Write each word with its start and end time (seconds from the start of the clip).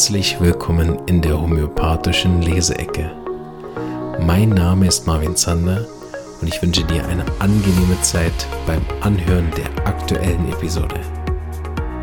herzlich 0.00 0.40
willkommen 0.40 0.98
in 1.08 1.20
der 1.20 1.38
homöopathischen 1.38 2.40
Leseecke. 2.40 3.14
Mein 4.18 4.48
Name 4.48 4.86
ist 4.86 5.06
Marvin 5.06 5.36
Zander 5.36 5.86
und 6.40 6.48
ich 6.48 6.62
wünsche 6.62 6.84
dir 6.84 7.06
eine 7.06 7.22
angenehme 7.38 8.00
Zeit 8.00 8.32
beim 8.66 8.80
Anhören 9.02 9.50
der 9.58 9.86
aktuellen 9.86 10.50
Episode. 10.50 10.98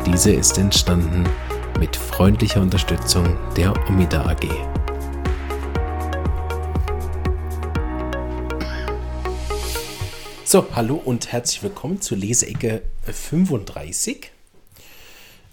Diese 0.06 0.30
ist 0.30 0.58
entstanden 0.58 1.24
mit 1.80 1.96
freundlicher 1.96 2.60
Unterstützung 2.60 3.36
der 3.56 3.74
Omida 3.88 4.24
AG. 4.26 4.46
So, 10.44 10.66
hallo 10.72 11.02
und 11.04 11.32
herzlich 11.32 11.64
willkommen 11.64 12.00
zur 12.00 12.16
Leseecke 12.18 12.82
35. 13.02 14.37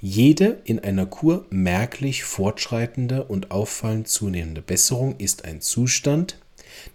Jede 0.00 0.60
in 0.64 0.80
einer 0.80 1.06
Kur 1.06 1.46
merklich 1.50 2.24
fortschreitende 2.24 3.24
und 3.24 3.50
auffallend 3.50 4.08
zunehmende 4.08 4.60
Besserung 4.60 5.16
ist 5.18 5.44
ein 5.44 5.60
Zustand, 5.60 6.38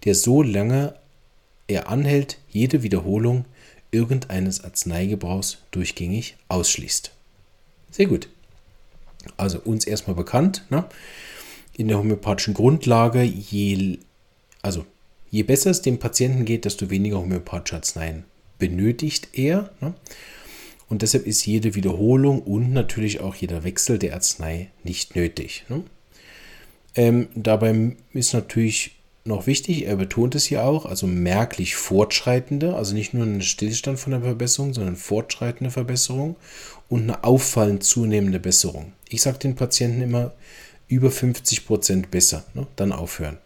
der 0.06 0.14
so 0.14 0.44
lange 0.44 0.94
er 1.68 1.90
anhält, 1.90 2.38
jede 2.50 2.84
Wiederholung 2.84 3.46
irgendeines 3.92 4.64
Arzneigebrauchs 4.64 5.60
durchgängig 5.72 6.38
ausschließt. 6.50 7.12
Sehr 7.92 8.06
gut. 8.06 8.30
Also 9.38 9.60
uns 9.60 9.86
erstmal 9.86 10.16
bekannt, 10.16 10.66
ne? 10.70 10.86
in 11.74 11.88
der 11.88 11.98
homöopathischen 11.98 12.54
Grundlage, 12.54 13.24
je 13.24 14.00
also 14.62 14.86
je 15.30 15.44
besser 15.44 15.72
es 15.72 15.82
dem 15.82 16.00
Patienten 16.00 16.46
geht, 16.46 16.66
desto 16.66 16.90
weniger 16.90 17.20
homöopathische 17.20 17.76
Arzneien 17.76 18.26
benötigt 18.58 19.30
er. 19.34 19.72
Ne? 19.82 19.94
Und 20.90 21.02
deshalb 21.04 21.26
ist 21.28 21.46
jede 21.46 21.76
Wiederholung 21.76 22.42
und 22.42 22.74
natürlich 22.74 23.22
auch 23.22 23.36
jeder 23.36 23.64
Wechsel 23.64 24.00
der 24.00 24.16
Arznei 24.16 24.72
nicht 24.84 25.16
nötig. 25.16 25.66
Ne? 25.70 25.84
Ähm, 26.96 27.28
dabei 27.36 27.96
ist 28.14 28.34
natürlich 28.34 28.96
noch 29.26 29.46
wichtig, 29.46 29.86
er 29.86 29.96
betont 29.96 30.34
es 30.34 30.46
hier 30.46 30.64
auch, 30.64 30.86
also 30.86 31.06
merklich 31.06 31.76
fortschreitende, 31.76 32.76
also 32.76 32.96
nicht 32.96 33.14
nur 33.14 33.26
ein 33.26 33.42
Stillstand 33.42 34.00
von 34.00 34.12
der 34.12 34.22
Verbesserung, 34.22 34.74
sondern 34.74 34.96
fortschreitende 34.96 35.72
Verbesserung 35.72 36.36
und 36.88 37.04
eine 37.04 37.24
auffallend 37.24 37.84
zunehmende 37.84 38.40
Besserung. 38.40 38.94
Ich 39.08 39.22
sage 39.22 39.38
den 39.38 39.56
Patienten 39.56 40.02
immer 40.02 40.34
über 40.88 41.12
50 41.12 41.68
Prozent 41.68 42.10
besser, 42.10 42.46
ne? 42.56 42.66
dann 42.76 42.92
aufhören. 42.92 43.38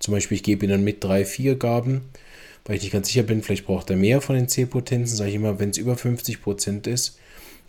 Zum 0.00 0.12
Beispiel, 0.12 0.36
ich 0.36 0.42
gebe 0.42 0.64
ihnen 0.64 0.84
mit 0.84 1.02
drei, 1.02 1.24
vier 1.24 1.56
Gaben, 1.56 2.02
weil 2.64 2.76
ich 2.76 2.82
nicht 2.82 2.92
ganz 2.92 3.08
sicher 3.08 3.22
bin, 3.22 3.42
vielleicht 3.42 3.66
braucht 3.66 3.90
er 3.90 3.96
mehr 3.96 4.20
von 4.20 4.36
den 4.36 4.48
C-Potenzen, 4.48 5.16
sage 5.16 5.30
ich 5.30 5.36
immer, 5.36 5.58
wenn 5.58 5.70
es 5.70 5.78
über 5.78 5.94
50% 5.94 6.88
ist, 6.88 7.18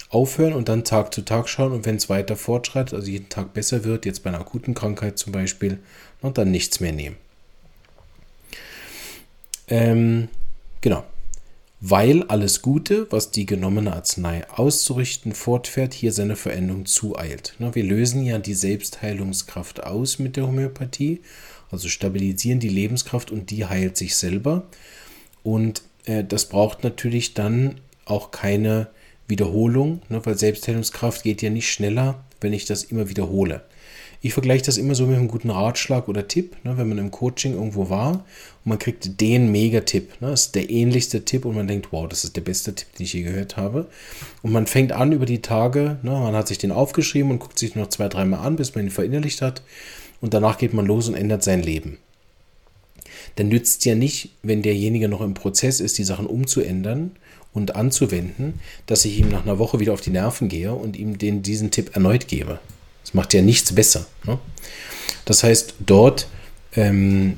aufhören 0.09 0.53
und 0.53 0.69
dann 0.69 0.83
Tag 0.83 1.13
zu 1.13 1.21
Tag 1.21 1.49
schauen 1.49 1.71
und 1.71 1.85
wenn 1.85 1.97
es 1.97 2.09
weiter 2.09 2.35
fortschreitet, 2.35 2.93
also 2.93 3.09
jeden 3.09 3.29
Tag 3.29 3.53
besser 3.53 3.83
wird, 3.83 4.05
jetzt 4.05 4.23
bei 4.23 4.29
einer 4.29 4.39
akuten 4.39 4.73
Krankheit 4.73 5.17
zum 5.17 5.31
Beispiel, 5.31 5.79
und 6.21 6.38
dann 6.38 6.51
nichts 6.51 6.79
mehr 6.79 6.93
nehmen. 6.93 7.15
Ähm, 9.67 10.29
genau. 10.81 11.03
Weil 11.79 12.23
alles 12.23 12.63
Gute, 12.63 13.05
was 13.11 13.29
die 13.29 13.45
genommene 13.45 13.94
Arznei 13.94 14.49
auszurichten 14.49 15.33
fortfährt, 15.33 15.94
hier 15.94 16.11
seine 16.11 16.35
Veränderung 16.35 16.88
zueilt. 16.88 17.53
Wir 17.59 17.83
lösen 17.83 18.25
ja 18.25 18.39
die 18.39 18.55
Selbstheilungskraft 18.55 19.83
aus 19.83 20.17
mit 20.17 20.38
der 20.38 20.47
Homöopathie 20.47 21.21
also 21.72 21.89
stabilisieren 21.89 22.59
die 22.59 22.69
Lebenskraft 22.69 23.31
und 23.31 23.51
die 23.51 23.66
heilt 23.66 23.97
sich 23.97 24.16
selber. 24.16 24.67
Und 25.44 25.81
äh, 26.05 26.23
das 26.23 26.45
braucht 26.45 26.83
natürlich 26.83 27.33
dann 27.33 27.79
auch 28.05 28.31
keine 28.31 28.88
Wiederholung, 29.28 30.01
ne, 30.09 30.25
weil 30.25 30.38
Selbstheilungskraft 30.38 31.23
geht 31.23 31.41
ja 31.41 31.50
nicht 31.50 31.69
schneller, 31.72 32.23
wenn 32.39 32.53
ich 32.53 32.66
das 32.66 32.83
immer 32.83 33.09
wiederhole. 33.09 33.61
Ich 34.19 34.33
vergleiche 34.33 34.66
das 34.66 34.77
immer 34.77 34.95
so 34.95 35.06
mit 35.06 35.16
einem 35.16 35.27
guten 35.27 35.51
Ratschlag 35.51 36.07
oder 36.07 36.27
Tipp, 36.27 36.56
ne, 36.63 36.77
wenn 36.77 36.89
man 36.89 36.97
im 36.97 37.11
Coaching 37.11 37.53
irgendwo 37.53 37.89
war 37.89 38.11
und 38.11 38.66
man 38.66 38.79
kriegt 38.79 39.22
den 39.22 39.51
Mega-Tipp. 39.51 40.22
Ne, 40.22 40.31
das 40.31 40.47
ist 40.47 40.56
der 40.56 40.69
ähnlichste 40.69 41.25
Tipp 41.25 41.45
und 41.45 41.56
man 41.56 41.67
denkt, 41.67 41.89
wow, 41.91 42.07
das 42.07 42.23
ist 42.23 42.35
der 42.35 42.41
beste 42.41 42.73
Tipp, 42.73 42.88
den 42.95 43.03
ich 43.03 43.13
je 43.13 43.23
gehört 43.23 43.57
habe. 43.57 43.88
Und 44.41 44.53
man 44.53 44.66
fängt 44.66 44.94
an 44.94 45.11
über 45.11 45.25
die 45.25 45.41
Tage, 45.41 46.00
ne, 46.01 46.11
man 46.11 46.35
hat 46.35 46.47
sich 46.47 46.57
den 46.57 46.72
aufgeschrieben 46.72 47.31
und 47.31 47.39
guckt 47.39 47.59
sich 47.59 47.75
noch 47.75 47.89
zwei, 47.89 48.07
dreimal 48.07 48.45
an, 48.45 48.56
bis 48.56 48.73
man 48.73 48.85
ihn 48.85 48.91
verinnerlicht 48.91 49.41
hat 49.41 49.61
und 50.22 50.33
danach 50.33 50.57
geht 50.57 50.73
man 50.73 50.85
los 50.85 51.07
und 51.07 51.16
ändert 51.16 51.44
sein 51.44 51.61
Leben. 51.61 51.97
Dann 53.35 53.50
nützt 53.50 53.79
es 53.79 53.85
ja 53.85 53.95
nicht, 53.95 54.29
wenn 54.44 54.61
derjenige 54.61 55.07
noch 55.07 55.22
im 55.22 55.33
Prozess 55.33 55.79
ist, 55.79 55.97
die 55.97 56.03
Sachen 56.03 56.25
umzuändern 56.25 57.11
und 57.53 57.75
anzuwenden, 57.75 58.59
dass 58.85 59.06
ich 59.06 59.19
ihm 59.19 59.29
nach 59.29 59.44
einer 59.44 59.59
Woche 59.59 59.79
wieder 59.79 59.94
auf 59.94 60.01
die 60.01 60.09
Nerven 60.09 60.50
gehe 60.50 60.73
und 60.73 60.95
ihm 60.95 61.17
den, 61.17 61.44
diesen 61.44 61.72
Tipp 61.72 61.95
erneut 61.95 62.27
gebe. 62.27 62.59
Das 63.03 63.13
macht 63.13 63.33
ja 63.33 63.41
nichts 63.41 63.73
besser. 63.73 64.06
Ne? 64.25 64.39
Das 65.25 65.44
heißt, 65.44 65.75
dort 65.79 66.27
ähm, 66.73 67.38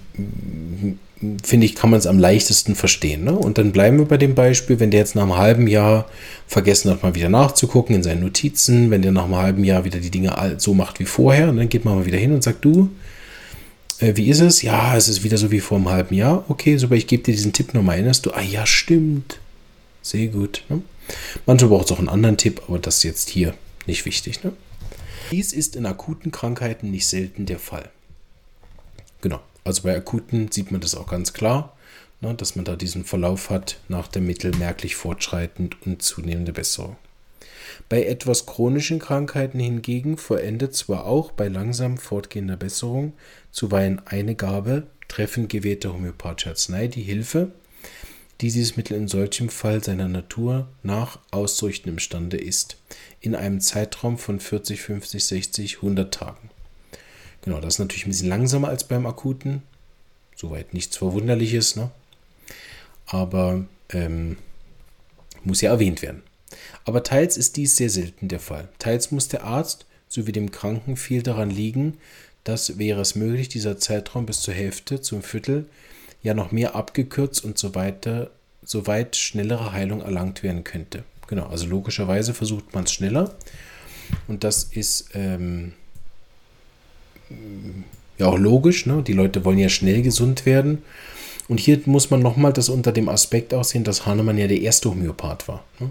finde 1.44 1.66
ich, 1.66 1.76
kann 1.76 1.90
man 1.90 2.00
es 2.00 2.08
am 2.08 2.18
leichtesten 2.18 2.76
verstehen. 2.76 3.26
Ne? 3.26 3.34
Und 3.34 3.58
dann 3.58 3.72
bleiben 3.72 3.98
wir 3.98 4.06
bei 4.06 4.18
dem 4.18 4.36
Beispiel, 4.36 4.80
wenn 4.80 4.92
der 4.92 5.02
jetzt 5.02 5.16
nach 5.16 5.24
einem 5.24 5.38
halben 5.38 5.68
Jahr 5.68 6.10
vergessen 6.48 6.90
hat, 6.90 7.04
mal 7.04 7.16
wieder 7.16 7.30
nachzugucken 7.30 7.96
in 7.96 8.04
seinen 8.04 8.22
Notizen, 8.22 8.90
wenn 8.90 9.02
der 9.02 9.12
nach 9.12 9.26
einem 9.26 9.36
halben 9.36 9.64
Jahr 9.64 9.84
wieder 9.84 10.00
die 10.00 10.12
Dinge 10.12 10.56
so 10.58 10.74
macht 10.74 11.00
wie 11.00 11.06
vorher, 11.06 11.50
und 11.50 11.58
dann 11.58 11.70
geht 11.70 11.84
man 11.84 11.96
mal 11.96 12.06
wieder 12.06 12.18
hin 12.18 12.32
und 12.32 12.44
sagt, 12.44 12.64
du, 12.64 12.90
äh, 14.00 14.16
wie 14.16 14.30
ist 14.30 14.40
es? 14.40 14.62
Ja, 14.62 14.96
es 14.96 15.10
ist 15.10 15.24
wieder 15.24 15.38
so 15.38 15.52
wie 15.52 15.60
vor 15.60 15.78
einem 15.78 15.90
halben 15.90 16.16
Jahr. 16.16 16.46
Okay, 16.48 16.78
super, 16.78 16.96
ich 16.96 17.08
gebe 17.08 17.24
dir 17.24 17.34
diesen 17.34 17.54
Tipp 17.54 17.74
nochmal. 17.74 17.96
Erinnerst 17.96 18.26
du? 18.26 18.32
Ah 18.32 18.42
ja, 18.42 18.66
stimmt. 18.66 19.40
Sehr 20.02 20.28
gut. 20.28 20.64
Ne? 20.70 20.82
Manchmal 21.46 21.70
braucht 21.70 21.86
es 21.88 21.92
auch 21.92 22.00
einen 22.00 22.10
anderen 22.10 22.38
Tipp, 22.38 22.62
aber 22.68 22.80
das 22.80 22.98
ist 22.98 23.04
jetzt 23.04 23.30
hier 23.30 23.54
nicht 23.86 24.06
wichtig. 24.06 24.44
Ne? 24.44 24.54
Dies 25.32 25.54
ist 25.54 25.76
in 25.76 25.86
akuten 25.86 26.32
Krankheiten 26.32 26.92
nicht 26.92 27.08
selten 27.08 27.46
der 27.46 27.60
Fall. 27.60 27.90
Genau. 29.22 29.42
Also 29.64 29.84
bei 29.84 29.96
akuten 29.96 30.52
sieht 30.52 30.72
man 30.72 30.82
das 30.82 30.96
auch 30.96 31.08
ganz 31.08 31.34
klar, 31.34 31.76
ne, 32.22 32.34
dass 32.34 32.56
man 32.56 32.66
da 32.66 32.76
diesen 32.76 33.06
Verlauf 33.06 33.50
hat, 33.50 33.80
nach 33.88 34.08
dem 34.08 34.26
Mittel 34.26 34.56
merklich 34.56 34.96
fortschreitend 34.96 35.82
und 35.86 36.02
zunehmende 36.02 36.54
Besserung. 36.54 36.98
Bei 37.88 38.04
etwas 38.04 38.46
chronischen 38.46 39.00
Krankheiten 39.00 39.60
hingegen 39.60 40.18
verendet 40.18 40.76
zwar 40.76 41.06
auch 41.06 41.32
bei 41.32 41.48
langsam 41.48 41.98
fortgehender 41.98 42.58
Besserung 42.58 43.14
zuweilen 43.52 44.02
eine 44.06 44.36
Gabe 44.36 44.88
treffend 45.08 45.50
gewählter 45.50 45.94
homöopathischer 45.94 46.52
Arznei 46.52 46.88
die 46.88 47.02
Hilfe, 47.02 47.52
die 48.42 48.48
dieses 48.48 48.78
Mittel 48.78 48.96
in 48.96 49.08
solchem 49.08 49.50
Fall 49.50 49.84
seiner 49.84 50.08
Natur 50.08 50.68
nach 50.82 51.20
auszurichten 51.32 51.92
imstande 51.92 52.38
ist, 52.38 52.78
in 53.20 53.36
einem 53.36 53.60
Zeitraum 53.60 54.18
von 54.18 54.40
40, 54.40 54.82
50, 54.82 55.26
60, 55.26 55.76
100 55.78 56.14
Tagen. 56.14 56.50
Genau, 57.50 57.62
das 57.62 57.74
ist 57.74 57.80
natürlich 57.80 58.06
ein 58.06 58.10
bisschen 58.10 58.30
langsamer 58.30 58.68
als 58.68 58.84
beim 58.84 59.08
akuten. 59.08 59.64
Soweit 60.36 60.76
nichts 60.76 60.98
Verwunderliches, 60.98 61.76
ne? 61.76 61.90
Aber 63.08 63.66
ähm, 63.90 64.38
muss 65.44 65.62
ja 65.62 65.72
erwähnt 65.72 66.04
werden. 66.04 66.22
Aber 66.86 67.02
teils 67.02 67.38
ist 67.38 67.58
dies 67.58 67.76
sehr 67.76 67.90
selten 67.90 68.28
der 68.28 68.40
Fall. 68.40 68.70
Teils 68.78 69.10
muss 69.10 69.30
der 69.30 69.46
Arzt 69.46 69.88
sowie 70.08 70.32
dem 70.32 70.52
Kranken 70.52 70.96
viel 70.96 71.24
daran 71.24 71.50
liegen, 71.50 71.98
dass, 72.44 72.78
wäre 72.78 73.02
es 73.02 73.16
möglich, 73.16 73.50
dieser 73.50 73.80
Zeitraum 73.80 74.28
bis 74.28 74.42
zur 74.42 74.54
Hälfte, 74.54 75.02
zum 75.02 75.24
Viertel, 75.24 75.66
ja 76.22 76.36
noch 76.36 76.52
mehr 76.52 76.76
abgekürzt 76.76 77.44
und 77.44 77.58
so 77.58 77.74
weiter, 77.74 78.30
soweit 78.64 79.16
schnellere 79.16 79.72
Heilung 79.72 80.02
erlangt 80.02 80.44
werden 80.44 80.64
könnte. 80.64 81.04
genau. 81.26 81.48
Also 81.48 81.66
logischerweise 81.66 82.36
versucht 82.36 82.76
man 82.76 82.84
es 82.84 82.94
schneller. 82.94 83.34
Und 84.28 84.44
das 84.44 84.66
ist 84.66 85.10
ähm, 85.16 85.74
ja 88.18 88.28
auch 88.28 88.38
logisch. 88.38 88.86
Ne? 88.86 89.04
Die 89.06 89.14
Leute 89.14 89.46
wollen 89.46 89.58
ja 89.58 89.70
schnell 89.70 90.02
gesund 90.02 90.46
werden. 90.46 90.80
Und 91.48 91.60
hier 91.60 91.80
muss 91.86 92.12
man 92.12 92.22
nochmal 92.22 92.54
das 92.54 92.70
unter 92.70 92.92
dem 92.92 93.10
Aspekt 93.10 93.54
aussehen, 93.54 93.84
dass 93.84 94.06
Hahnemann 94.06 94.38
ja 94.38 94.48
der 94.48 94.62
erste 94.62 94.90
Homöopath 94.90 95.48
war. 95.48 95.64
Ne? 95.80 95.90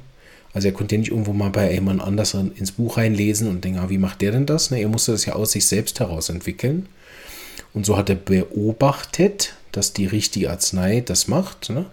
Also 0.52 0.68
er 0.68 0.74
konnte 0.74 0.94
ja 0.94 1.00
nicht 1.00 1.10
irgendwo 1.10 1.32
mal 1.32 1.50
bei 1.50 1.72
jemand 1.72 2.00
anders 2.00 2.34
ins 2.34 2.72
Buch 2.72 2.96
reinlesen 2.96 3.48
und 3.48 3.64
denken, 3.64 3.80
ah, 3.80 3.90
wie 3.90 3.98
macht 3.98 4.22
der 4.22 4.32
denn 4.32 4.46
das? 4.46 4.70
Ne? 4.70 4.80
Er 4.80 4.88
musste 4.88 5.12
das 5.12 5.24
ja 5.24 5.34
aus 5.34 5.52
sich 5.52 5.66
selbst 5.66 6.00
heraus 6.00 6.28
entwickeln. 6.28 6.88
Und 7.74 7.86
so 7.86 7.96
hat 7.96 8.08
er 8.08 8.16
beobachtet, 8.16 9.54
dass 9.72 9.92
die 9.92 10.06
richtige 10.06 10.50
Arznei 10.50 11.00
das 11.00 11.28
macht. 11.28 11.70
Ne? 11.70 11.86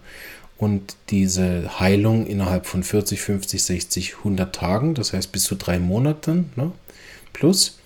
Und 0.58 0.96
diese 1.10 1.78
Heilung 1.80 2.26
innerhalb 2.26 2.66
von 2.66 2.82
40, 2.82 3.20
50, 3.20 3.62
60, 3.62 4.16
100 4.18 4.54
Tagen, 4.54 4.94
das 4.94 5.12
heißt 5.12 5.32
bis 5.32 5.44
zu 5.44 5.54
drei 5.56 5.78
Monaten 5.78 6.50
ne? 6.56 6.72
plus, 7.32 7.78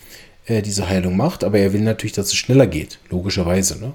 äh, 0.51 0.63
diese 0.63 0.89
Heilung 0.89 1.17
macht. 1.17 1.45
Aber 1.45 1.59
er 1.59 1.73
will 1.73 1.81
natürlich, 1.81 2.13
dass 2.13 2.27
es 2.27 2.35
schneller 2.35 2.67
geht, 2.67 2.99
logischerweise. 3.09 3.79
Ne? 3.81 3.93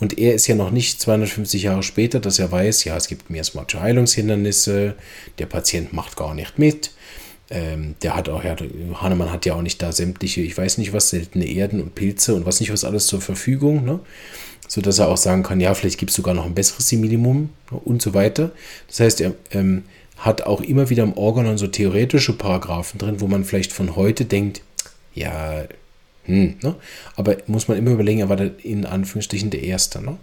Und 0.00 0.18
er 0.18 0.34
ist 0.34 0.46
ja 0.46 0.54
noch 0.54 0.70
nicht 0.70 1.00
250 1.00 1.62
Jahre 1.62 1.82
später, 1.82 2.18
dass 2.18 2.38
er 2.38 2.50
weiß, 2.50 2.84
ja, 2.84 2.96
es 2.96 3.08
gibt 3.08 3.30
miasmatische 3.30 3.80
Heilungshindernisse, 3.80 4.94
der 5.38 5.46
Patient 5.46 5.92
macht 5.92 6.16
gar 6.16 6.34
nicht 6.34 6.58
mit. 6.58 6.92
Ähm, 7.50 7.94
der 8.02 8.16
hat 8.16 8.28
auch, 8.28 8.42
ja, 8.42 8.56
Hahnemann 8.94 9.30
hat 9.30 9.44
ja 9.46 9.54
auch 9.54 9.62
nicht 9.62 9.82
da 9.82 9.92
sämtliche, 9.92 10.40
ich 10.40 10.56
weiß 10.56 10.78
nicht 10.78 10.92
was, 10.92 11.10
seltene 11.10 11.44
Erden 11.44 11.80
und 11.80 11.94
Pilze 11.94 12.34
und 12.34 12.46
was 12.46 12.60
nicht 12.60 12.72
was 12.72 12.84
alles 12.84 13.06
zur 13.06 13.20
Verfügung, 13.20 13.84
ne? 13.84 14.00
sodass 14.66 14.98
er 14.98 15.08
auch 15.08 15.18
sagen 15.18 15.42
kann, 15.42 15.60
ja, 15.60 15.74
vielleicht 15.74 15.98
gibt 15.98 16.10
es 16.10 16.16
sogar 16.16 16.34
noch 16.34 16.46
ein 16.46 16.54
besseres 16.54 16.90
Minimum 16.92 17.50
ne? 17.70 17.78
und 17.84 18.00
so 18.00 18.14
weiter. 18.14 18.52
Das 18.88 19.00
heißt, 19.00 19.20
er 19.20 19.34
ähm, 19.50 19.84
hat 20.16 20.42
auch 20.42 20.62
immer 20.62 20.88
wieder 20.88 21.02
im 21.02 21.12
Organon 21.12 21.58
so 21.58 21.66
theoretische 21.66 22.32
Paragraphen 22.32 22.98
drin, 22.98 23.20
wo 23.20 23.26
man 23.26 23.44
vielleicht 23.44 23.72
von 23.72 23.96
heute 23.96 24.24
denkt, 24.24 24.62
ja, 25.14 25.64
hm, 26.24 26.56
ne? 26.62 26.76
Aber 27.16 27.36
muss 27.46 27.68
man 27.68 27.76
immer 27.76 27.90
überlegen, 27.90 28.20
er 28.20 28.28
war 28.28 28.40
in 28.62 28.86
Anführungsstrichen 28.86 29.50
der 29.50 29.62
Erste. 29.62 30.02
Ne? 30.02 30.16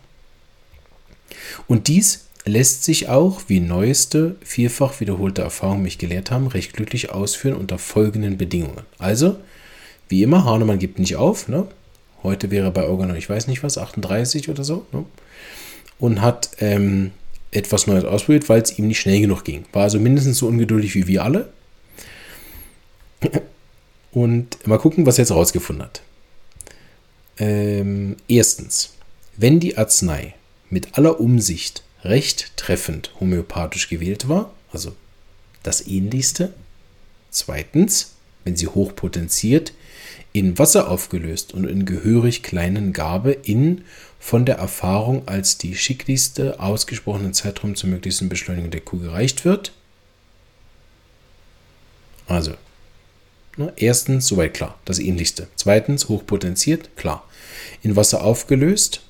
Und 1.68 1.88
dies 1.88 2.28
lässt 2.46 2.84
sich 2.84 3.10
auch, 3.10 3.42
wie 3.48 3.60
neueste, 3.60 4.36
vielfach 4.42 5.00
wiederholte 5.00 5.42
Erfahrungen 5.42 5.84
mich 5.84 5.98
gelehrt 5.98 6.32
haben, 6.32 6.48
recht 6.48 6.74
glücklich 6.74 7.12
ausführen 7.12 7.58
unter 7.58 7.78
folgenden 7.78 8.38
Bedingungen. 8.38 8.84
Also, 8.98 9.38
wie 10.08 10.24
immer, 10.24 10.46
Hahnemann 10.46 10.80
gibt 10.80 11.00
nicht 11.00 11.18
auf. 11.18 11.48
Ne? 11.48 11.68
Heute 12.24 12.50
wäre 12.50 12.72
bei 12.72 12.88
Organon, 12.88 13.18
ich 13.18 13.30
weiß 13.30 13.48
nicht 13.48 13.64
was, 13.64 13.78
38 13.78 14.50
oder 14.50 14.64
so. 14.64 14.86
Ne? 14.92 15.06
Und 16.00 16.22
hat 16.22 16.52
ähm, 16.60 17.12
etwas 17.52 17.88
Neues 17.88 18.06
ausprobiert, 18.06 18.48
weil 18.48 18.62
es 18.62 18.80
ihm 18.80 18.88
nicht 18.88 19.00
schnell 19.00 19.20
genug 19.20 19.44
ging. 19.44 19.66
War 19.74 19.84
also 19.84 20.00
mindestens 20.00 20.38
so 20.38 20.48
ungeduldig 20.48 20.96
wie 20.96 21.08
wir 21.08 21.24
alle. 21.24 21.50
Und 24.12 24.66
mal 24.68 24.80
gucken, 24.80 25.06
was 25.06 25.18
er 25.18 25.24
jetzt 25.24 25.30
herausgefunden 25.30 25.86
hat. 25.86 26.02
Ähm, 27.38 28.18
erstens, 28.28 28.94
wenn 29.38 29.60
die 29.60 29.78
Arznei 29.78 30.36
mit 30.70 30.98
aller 30.98 31.20
Umsicht 31.20 31.84
recht 32.04 32.58
treffend 32.58 33.12
homöopathisch 33.20 33.90
gewählt 33.90 34.28
war, 34.28 34.54
also 34.72 34.96
das 35.64 35.86
ähnlichste. 35.86 36.54
Zweitens, 37.30 38.16
wenn 38.44 38.56
sie 38.56 38.68
hochpotenziert, 38.68 39.74
in 40.32 40.58
Wasser 40.60 40.90
aufgelöst 40.90 41.54
und 41.54 41.66
in 41.66 41.86
gehörig 41.86 42.44
kleinen 42.44 42.94
Gabe 42.94 43.32
in 43.32 43.84
von 44.20 44.46
der 44.46 44.58
Erfahrung 44.58 45.28
als 45.28 45.58
die 45.58 45.76
schicklichste 45.76 46.60
ausgesprochenen 46.60 47.34
Zeitraum 47.34 47.76
zur 47.76 47.90
möglichsten 47.90 48.30
Beschleunigung 48.30 48.70
der 48.70 48.82
Kuh 48.82 49.00
gereicht 49.00 49.46
wird. 49.46 49.72
Also? 52.28 52.54
Erstens, 53.76 54.28
soweit 54.28 54.54
klar, 54.54 54.78
das 54.86 55.00
ähnlichste. 55.00 55.48
Zweitens, 55.56 56.08
hochpotenziert, 56.08 56.96
klar. 56.96 57.28
In 57.82 57.96
Wasser 57.96 58.24
aufgelöst. 58.24 59.02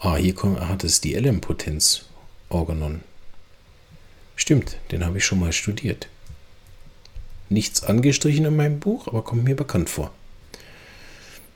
Ah, 0.00 0.16
hier 0.16 0.34
das 0.78 0.92
ist 0.92 1.04
die 1.04 1.14
LM-Potenz-Organon. 1.14 3.00
Stimmt, 4.36 4.76
den 4.90 5.04
habe 5.04 5.18
ich 5.18 5.24
schon 5.24 5.40
mal 5.40 5.52
studiert. 5.52 6.08
Nichts 7.48 7.82
angestrichen 7.82 8.44
in 8.44 8.56
meinem 8.56 8.80
Buch, 8.80 9.06
aber 9.06 9.22
kommt 9.22 9.44
mir 9.44 9.56
bekannt 9.56 9.88
vor. 9.88 10.12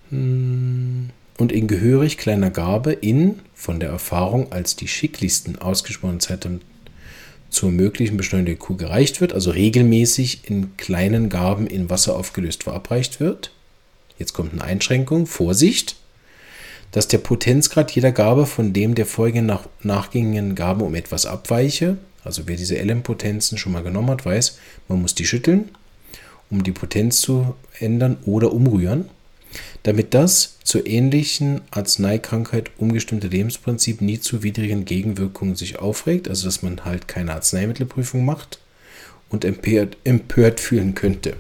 Hm, 0.09 1.11
und 1.37 1.53
in 1.53 1.69
gehörig 1.69 2.17
kleiner 2.17 2.51
Gabe 2.51 2.93
in, 2.93 3.41
von 3.55 3.81
der 3.81 3.91
Erfahrung 3.91 4.51
als 4.53 4.77
die 4.77 4.89
schicklichsten 4.89 5.59
ausgesprochenen 5.59 6.21
Zeiten 6.21 6.63
zur 7.51 7.71
möglichen 7.71 8.17
Beschleunigung 8.17 8.59
der 8.59 8.67
Kuh 8.67 8.77
gereicht 8.77 9.21
wird, 9.21 9.33
also 9.33 9.51
regelmäßig 9.51 10.49
in 10.49 10.77
kleinen 10.77 11.29
Gaben 11.29 11.67
in 11.67 11.91
Wasser 11.91 12.17
aufgelöst 12.17 12.63
verabreicht 12.63 13.21
wird. 13.21 13.51
Jetzt 14.19 14.33
kommt 14.33 14.53
eine 14.53 14.65
Einschränkung, 14.65 15.27
Vorsicht, 15.27 15.97
dass 16.93 17.09
der 17.09 17.19
Potenzgrad 17.19 17.91
jeder 17.93 18.13
Gabe 18.13 18.47
von 18.47 18.73
dem 18.73 18.95
der 18.95 19.07
folgenden 19.07 19.47
nach, 19.47 19.67
nachgehenden 19.83 20.55
Gabe 20.55 20.85
um 20.85 20.95
etwas 20.95 21.27
abweiche. 21.27 21.99
Also 22.25 22.43
wer 22.47 22.57
diese 22.57 22.77
LM-Potenzen 22.77 23.59
schon 23.59 23.73
mal 23.73 23.83
genommen 23.83 24.11
hat, 24.11 24.25
weiß, 24.25 24.59
man 24.89 25.01
muss 25.01 25.15
die 25.15 25.27
schütteln, 25.27 25.71
um 26.51 26.63
die 26.63 26.73
Potenz 26.73 27.21
zu 27.21 27.55
ändern 27.79 28.19
oder 28.25 28.53
umrühren 28.53 29.09
damit 29.83 30.15
das 30.15 30.59
zur 30.63 30.87
ähnlichen 30.87 31.63
Arzneikrankheit 31.71 32.71
umgestimmte 32.79 33.29
Lebensprinzip 33.29 34.01
nie 34.01 34.21
zu 34.21 34.43
widrigen 34.43 34.85
Gegenwirkungen 34.85 35.57
sich 35.57 35.79
aufregt, 35.79 36.29
also 36.29 36.47
dass 36.47 36.63
man 36.63 36.85
halt 36.85 37.09
keine 37.09 37.33
Arzneimittelprüfung 37.35 38.25
macht 38.25 38.61
und 39.29 39.45
empört, 39.45 39.97
empört 40.05 40.61
fühlen 40.61 40.95
könnte. 40.95 41.37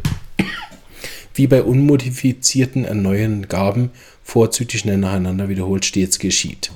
Wie 1.35 1.47
bei 1.47 1.63
unmodifizierten 1.63 2.85
erneuernden 2.85 3.49
Gaben 3.49 3.91
vorzüglich 4.23 4.85
nacheinander 4.85 5.49
wiederholt 5.49 5.85
stets 5.85 6.19
geschieht. 6.19 6.71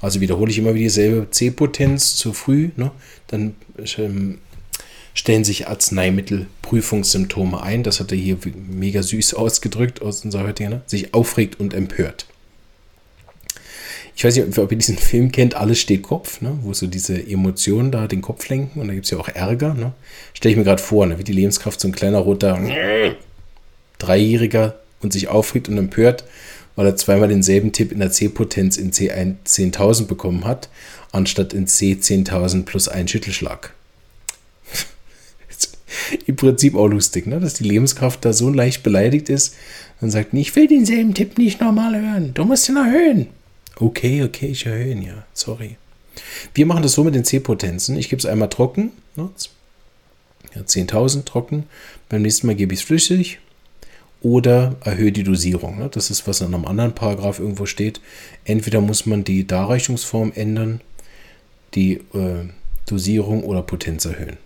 Also 0.00 0.20
wiederhole 0.20 0.50
ich 0.50 0.58
immer 0.58 0.74
wieder 0.74 0.84
dieselbe 0.84 1.30
C-Potenz 1.30 2.16
zu 2.16 2.34
früh, 2.34 2.70
ne? 2.76 2.90
dann 3.28 3.54
ähm, 3.96 4.38
stellen 5.14 5.44
sich 5.44 5.68
Arzneimittelprüfungssymptome 5.68 7.62
ein. 7.62 7.82
Das 7.84 8.00
hat 8.00 8.12
er 8.12 8.18
hier 8.18 8.36
mega 8.68 9.02
süß 9.02 9.34
ausgedrückt 9.34 10.02
aus 10.02 10.24
unserer 10.24 10.48
heutigen, 10.48 10.70
ne? 10.70 10.82
sich 10.86 11.14
aufregt 11.14 11.58
und 11.58 11.72
empört. 11.72 12.26
Ich 14.16 14.24
weiß 14.24 14.36
nicht, 14.36 14.58
ob 14.58 14.70
ihr 14.70 14.78
diesen 14.78 14.98
Film 14.98 15.32
kennt, 15.32 15.54
Alles 15.54 15.80
steht 15.80 16.02
Kopf, 16.02 16.40
ne? 16.40 16.58
wo 16.62 16.74
so 16.74 16.86
diese 16.86 17.14
Emotionen 17.14 17.90
da 17.90 18.06
den 18.06 18.22
Kopf 18.22 18.48
lenken 18.48 18.80
und 18.80 18.88
da 18.88 18.94
gibt 18.94 19.06
es 19.06 19.10
ja 19.10 19.18
auch 19.18 19.28
Ärger. 19.28 19.74
Ne? 19.74 19.92
Stelle 20.34 20.52
ich 20.52 20.58
mir 20.58 20.64
gerade 20.64 20.82
vor, 20.82 21.06
ne? 21.06 21.18
wie 21.18 21.24
die 21.24 21.32
Lebenskraft 21.32 21.80
so 21.80 21.88
ein 21.88 21.92
kleiner 21.92 22.18
roter 22.18 22.58
Dreijähriger 23.98 24.78
und 25.00 25.12
sich 25.12 25.28
aufregt 25.28 25.68
und 25.68 25.78
empört, 25.78 26.24
weil 26.76 26.86
er 26.86 26.96
zweimal 26.96 27.28
denselben 27.28 27.72
Tipp 27.72 27.92
in 27.92 28.00
der 28.00 28.10
C-Potenz 28.10 28.76
in 28.76 28.92
C 28.92 29.10
10.000 29.12 30.06
bekommen 30.06 30.44
hat, 30.44 30.68
anstatt 31.12 31.52
in 31.52 31.68
C 31.68 31.92
10.000 31.92 32.64
plus 32.64 32.88
einen 32.88 33.06
Schüttelschlag. 33.06 33.74
im 36.26 36.36
Prinzip 36.36 36.74
auch 36.74 36.88
lustig, 36.88 37.26
ne? 37.26 37.40
dass 37.40 37.54
die 37.54 37.64
Lebenskraft 37.64 38.24
da 38.24 38.32
so 38.32 38.50
leicht 38.50 38.82
beleidigt 38.82 39.28
ist 39.28 39.54
und 40.00 40.10
sagt, 40.10 40.34
ich 40.34 40.54
will 40.56 40.66
denselben 40.66 41.14
Tipp 41.14 41.38
nicht 41.38 41.60
nochmal 41.60 42.00
hören, 42.00 42.32
du 42.34 42.44
musst 42.44 42.68
ihn 42.68 42.76
erhöhen. 42.76 43.28
Okay, 43.76 44.22
okay, 44.22 44.46
ich 44.46 44.66
erhöhe 44.66 44.92
ihn, 44.92 45.02
ja, 45.02 45.24
sorry. 45.32 45.76
Wir 46.54 46.66
machen 46.66 46.82
das 46.82 46.92
so 46.92 47.02
mit 47.02 47.14
den 47.14 47.24
C-Potenzen. 47.24 47.98
Ich 47.98 48.08
gebe 48.08 48.20
es 48.20 48.26
einmal 48.26 48.48
trocken, 48.48 48.92
ne? 49.16 49.30
ja, 50.54 50.62
10.000 50.62 51.24
trocken, 51.24 51.64
beim 52.08 52.22
nächsten 52.22 52.46
Mal 52.46 52.54
gebe 52.54 52.72
ich 52.72 52.80
es 52.80 52.86
flüssig 52.86 53.40
oder 54.24 54.76
erhöhe 54.82 55.12
die 55.12 55.22
Dosierung. 55.22 55.78
Ne? 55.78 55.90
Das 55.90 56.10
ist, 56.10 56.26
was 56.26 56.40
in 56.40 56.54
einem 56.54 56.64
anderen 56.64 56.94
Paragraph 56.94 57.38
irgendwo 57.38 57.66
steht. 57.66 58.00
Entweder 58.44 58.80
muss 58.80 59.06
man 59.06 59.22
die 59.22 59.46
Darreichungsform 59.46 60.32
ändern, 60.34 60.80
die 61.74 61.94
äh, 62.14 62.48
Dosierung 62.86 63.44
oder 63.44 63.62
Potenz 63.62 64.06
erhöhen. 64.06 64.38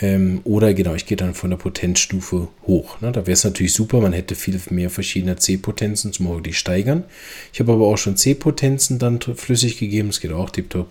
Ähm, 0.00 0.40
oder 0.44 0.72
genau, 0.72 0.94
ich 0.94 1.06
gehe 1.06 1.16
dann 1.16 1.34
von 1.34 1.50
der 1.50 1.58
Potenzstufe 1.58 2.48
hoch. 2.66 3.00
Ne? 3.00 3.12
Da 3.12 3.20
wäre 3.26 3.32
es 3.32 3.44
natürlich 3.44 3.74
super, 3.74 4.00
man 4.00 4.14
hätte 4.14 4.34
viel 4.34 4.58
mehr 4.70 4.88
verschiedene 4.88 5.36
C-Potenzen 5.36 6.12
zum 6.12 6.28
Beispiel 6.28 6.54
steigern. 6.54 7.04
Ich 7.52 7.60
habe 7.60 7.72
aber 7.72 7.86
auch 7.86 7.98
schon 7.98 8.16
C-Potenzen 8.16 8.98
dann 8.98 9.20
flüssig 9.20 9.78
gegeben, 9.78 10.08
das 10.08 10.20
geht 10.20 10.32
auch 10.32 10.50
tiptop. 10.50 10.88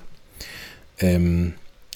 Ähm, 0.99 1.53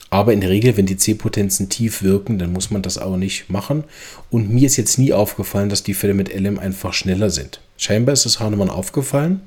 aber 0.10 0.34
in 0.34 0.42
der 0.42 0.50
Regel, 0.50 0.78
wenn 0.78 0.86
die 0.86 0.98
C-Potenzen 0.98 1.70
tief 1.70 2.04
wirken, 2.04 2.38
dann 2.38 2.54
muss 2.54 2.72
man 2.72 2.82
das 2.82 2.98
auch 2.98 3.18
nicht 3.18 3.50
machen. 3.50 3.84
Und 4.30 4.52
mir 4.52 4.68
ist 4.68 4.78
jetzt 4.78 5.00
nie 5.00 5.14
aufgefallen, 5.14 5.70
dass 5.70 5.84
die 5.84 5.96
Fälle 5.96 6.14
mit 6.14 6.34
LM 6.34 6.60
einfach 6.60 6.94
schneller 6.94 7.30
sind. 7.30 7.62
Scheinbar 7.78 8.14
ist 8.14 8.26
es 8.26 8.40
Hahnemann 8.40 8.70
aufgefallen. 8.70 9.42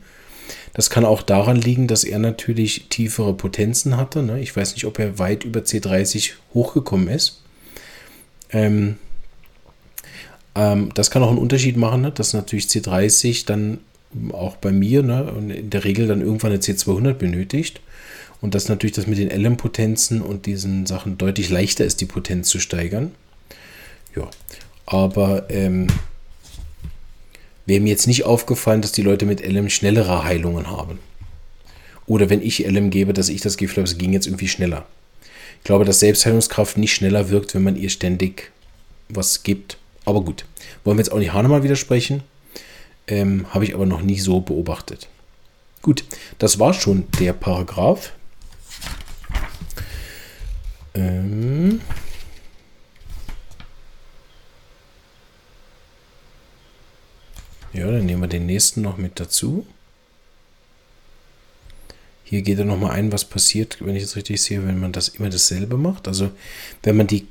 Das 0.75 0.91
kann 0.91 1.05
auch 1.05 1.23
daran 1.23 1.57
liegen, 1.57 1.87
dass 1.87 2.05
er 2.05 2.19
natürlich 2.19 2.87
tiefere 2.91 3.33
Potenzen 3.33 3.97
hatte. 3.97 4.23
Ne? 4.23 4.41
Ich 4.41 4.55
weiß 4.55 4.75
nicht, 4.75 4.85
ob 4.85 4.99
er 4.99 5.19
weit 5.19 5.45
über 5.45 5.61
C30 5.61 6.33
hochgekommen 6.53 7.09
ist. 7.09 7.43
Ähm, 8.51 8.97
ähm, 10.55 10.91
das 10.95 11.11
kann 11.11 11.23
auch 11.23 11.31
einen 11.31 11.39
Unterschied 11.39 11.77
machen, 11.77 12.03
ne? 12.03 12.11
dass 12.11 12.33
natürlich 12.33 12.67
C30 12.67 13.47
dann 13.47 13.79
auch 14.33 14.57
bei 14.57 14.73
mir 14.73 15.03
ne, 15.03 15.33
in 15.55 15.71
der 15.71 15.85
Regel 15.85 16.07
dann 16.07 16.21
irgendwann 16.21 16.53
eine 16.53 16.61
C200 16.61 17.15
benötigt. 17.15 17.81
Und 18.41 18.55
dass 18.55 18.69
natürlich 18.69 18.95
das 18.95 19.07
mit 19.07 19.19
den 19.19 19.31
LM-Potenzen 19.31 20.21
und 20.21 20.47
diesen 20.47 20.87
Sachen 20.87 21.17
deutlich 21.17 21.49
leichter 21.49 21.85
ist, 21.85 22.01
die 22.01 22.07
Potenz 22.07 22.49
zu 22.49 22.61
steigern. 22.61 23.13
Ja, 24.15 24.31
aber 24.85 25.51
ähm, 25.51 25.89
wäre 27.65 27.81
mir 27.81 27.91
jetzt 27.91 28.07
nicht 28.07 28.25
aufgefallen, 28.25 28.83
dass 28.83 28.93
die 28.93 29.03
Leute 29.03 29.27
mit 29.27 29.41
LM 29.41 29.71
schnellere 29.71 30.25
Heilungen 30.25 30.71
haben. 30.71 30.99
Oder 32.07 32.31
wenn 32.31 32.43
ich 32.43 32.67
LM 32.67 32.91
gebe, 32.91 33.13
dass 33.13 33.29
ich 33.29 33.41
das 33.41 33.57
Gefühl 33.57 33.79
habe, 33.79 33.91
es 33.91 33.99
ging 33.99 34.13
jetzt 34.13 34.27
irgendwie 34.27 34.49
schneller. 34.49 34.87
Ich 35.67 35.69
glaube, 35.69 35.85
dass 35.85 35.99
Selbstheilungskraft 35.99 36.79
nicht 36.79 36.95
schneller 36.95 37.29
wirkt, 37.29 37.57
wenn 37.57 37.65
man 37.65 37.75
ihr 37.75 37.91
ständig 37.91 38.53
was 39.09 39.43
gibt. 39.43 39.79
Aber 40.05 40.21
gut, 40.23 40.45
wollen 40.85 40.97
wir 40.97 41.03
jetzt 41.03 41.13
auch 41.13 41.19
nicht 41.19 41.33
Hahnemann 41.33 41.65
widersprechen. 41.65 42.23
Ähm, 43.09 43.53
habe 43.53 43.65
ich 43.65 43.75
aber 43.75 43.85
noch 43.85 44.01
nie 44.01 44.21
so 44.21 44.41
beobachtet. 44.41 45.09
Gut, 45.83 46.05
das 46.39 46.61
war 46.61 46.73
schon 46.73 47.09
der 47.19 47.33
Paragraph. 47.33 48.13
Ähm 50.95 51.81
ja, 57.73 57.91
dann 57.91 58.07
nehmen 58.07 58.23
wir 58.23 58.29
den 58.29 58.47
nächsten 58.47 58.83
noch 58.83 58.99
mit 58.99 59.19
dazu. 59.19 59.67
Hier 62.29 62.43
geht 62.43 62.59
er 62.59 62.65
nochmal 62.65 62.91
ein, 62.91 63.13
was 63.13 63.25
passiert, 63.25 63.79
wenn 63.79 63.95
ich 63.95 64.03
es 64.03 64.17
richtig 64.17 64.43
sehe, 64.43 64.67
wenn 64.67 64.81
man 64.81 64.91
das 64.91 65.07
immer 65.07 65.31
dasselbe 65.31 65.77
macht. 65.77 66.09
Also 66.09 66.31
wenn 66.83 66.97
man 66.97 67.07
die 67.07 67.29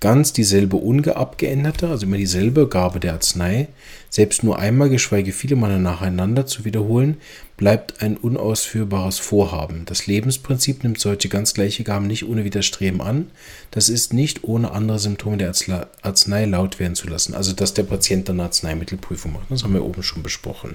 ganz 0.00 0.32
dieselbe 0.32 0.74
ungeabgeänderte, 0.76 1.86
also 1.86 2.04
immer 2.04 2.16
dieselbe 2.16 2.68
Gabe 2.68 2.98
der 2.98 3.12
Arznei, 3.12 3.68
selbst 4.10 4.42
nur 4.42 4.58
einmal, 4.58 4.88
geschweige 4.88 5.30
viele 5.30 5.54
Male 5.54 5.78
nacheinander 5.78 6.46
zu 6.46 6.64
wiederholen, 6.64 7.18
bleibt 7.56 8.02
ein 8.02 8.16
unausführbares 8.16 9.20
Vorhaben. 9.20 9.84
Das 9.84 10.08
Lebensprinzip 10.08 10.82
nimmt 10.82 10.98
solche 10.98 11.28
ganz 11.28 11.54
gleiche 11.54 11.84
Gaben 11.84 12.08
nicht 12.08 12.26
ohne 12.26 12.42
Widerstreben 12.42 13.00
an. 13.00 13.30
Das 13.70 13.88
ist 13.88 14.12
nicht 14.12 14.42
ohne 14.42 14.72
andere 14.72 14.98
Symptome 14.98 15.36
der 15.36 15.54
Arznei 16.02 16.44
laut 16.44 16.80
werden 16.80 16.96
zu 16.96 17.06
lassen. 17.06 17.34
Also, 17.34 17.52
dass 17.52 17.72
der 17.72 17.84
Patient 17.84 18.28
dann 18.28 18.40
eine 18.40 18.48
Arzneimittelprüfung 18.48 19.32
macht. 19.32 19.48
Das 19.48 19.62
haben 19.62 19.74
wir 19.74 19.84
oben 19.84 20.02
schon 20.02 20.24
besprochen. 20.24 20.74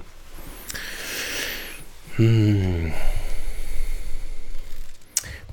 Hm 2.16 2.92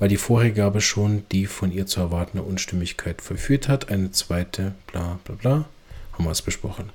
weil 0.02 0.10
die 0.10 0.18
vorherige 0.18 0.62
Gabe 0.62 0.82
schon 0.82 1.24
die 1.32 1.46
von 1.46 1.72
ihr 1.72 1.86
zu 1.86 2.00
erwartende 2.00 2.42
Unstimmigkeit 2.42 3.22
verführt 3.22 3.68
hat. 3.68 3.92
Eine 3.92 4.12
zweite, 4.12 4.74
bla 4.88 5.20
bla 5.24 5.36
bla, 5.36 5.66
haben 6.14 6.26
wir 6.26 6.32
es 6.32 6.42
besprochen. 6.42 6.90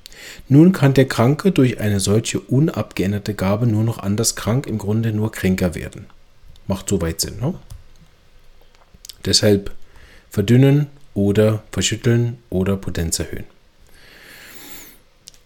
Nun 0.48 0.72
kann 0.72 0.92
der 0.92 1.06
Kranke 1.06 1.52
durch 1.52 1.78
eine 1.78 2.00
solche 2.00 2.40
unabgeänderte 2.40 3.34
Gabe 3.34 3.68
nur 3.68 3.84
noch 3.84 4.00
anders 4.00 4.34
krank, 4.34 4.66
im 4.66 4.78
Grunde 4.78 5.12
nur 5.12 5.30
kränker 5.30 5.76
werden. 5.76 6.06
Macht 6.66 6.88
soweit 6.88 7.20
Sinn, 7.20 7.38
ne? 7.38 7.54
Deshalb 9.24 9.70
verdünnen 10.28 10.88
oder 11.14 11.62
verschütteln 11.70 12.38
oder 12.50 12.76
Potenz 12.76 13.20
erhöhen. 13.20 13.44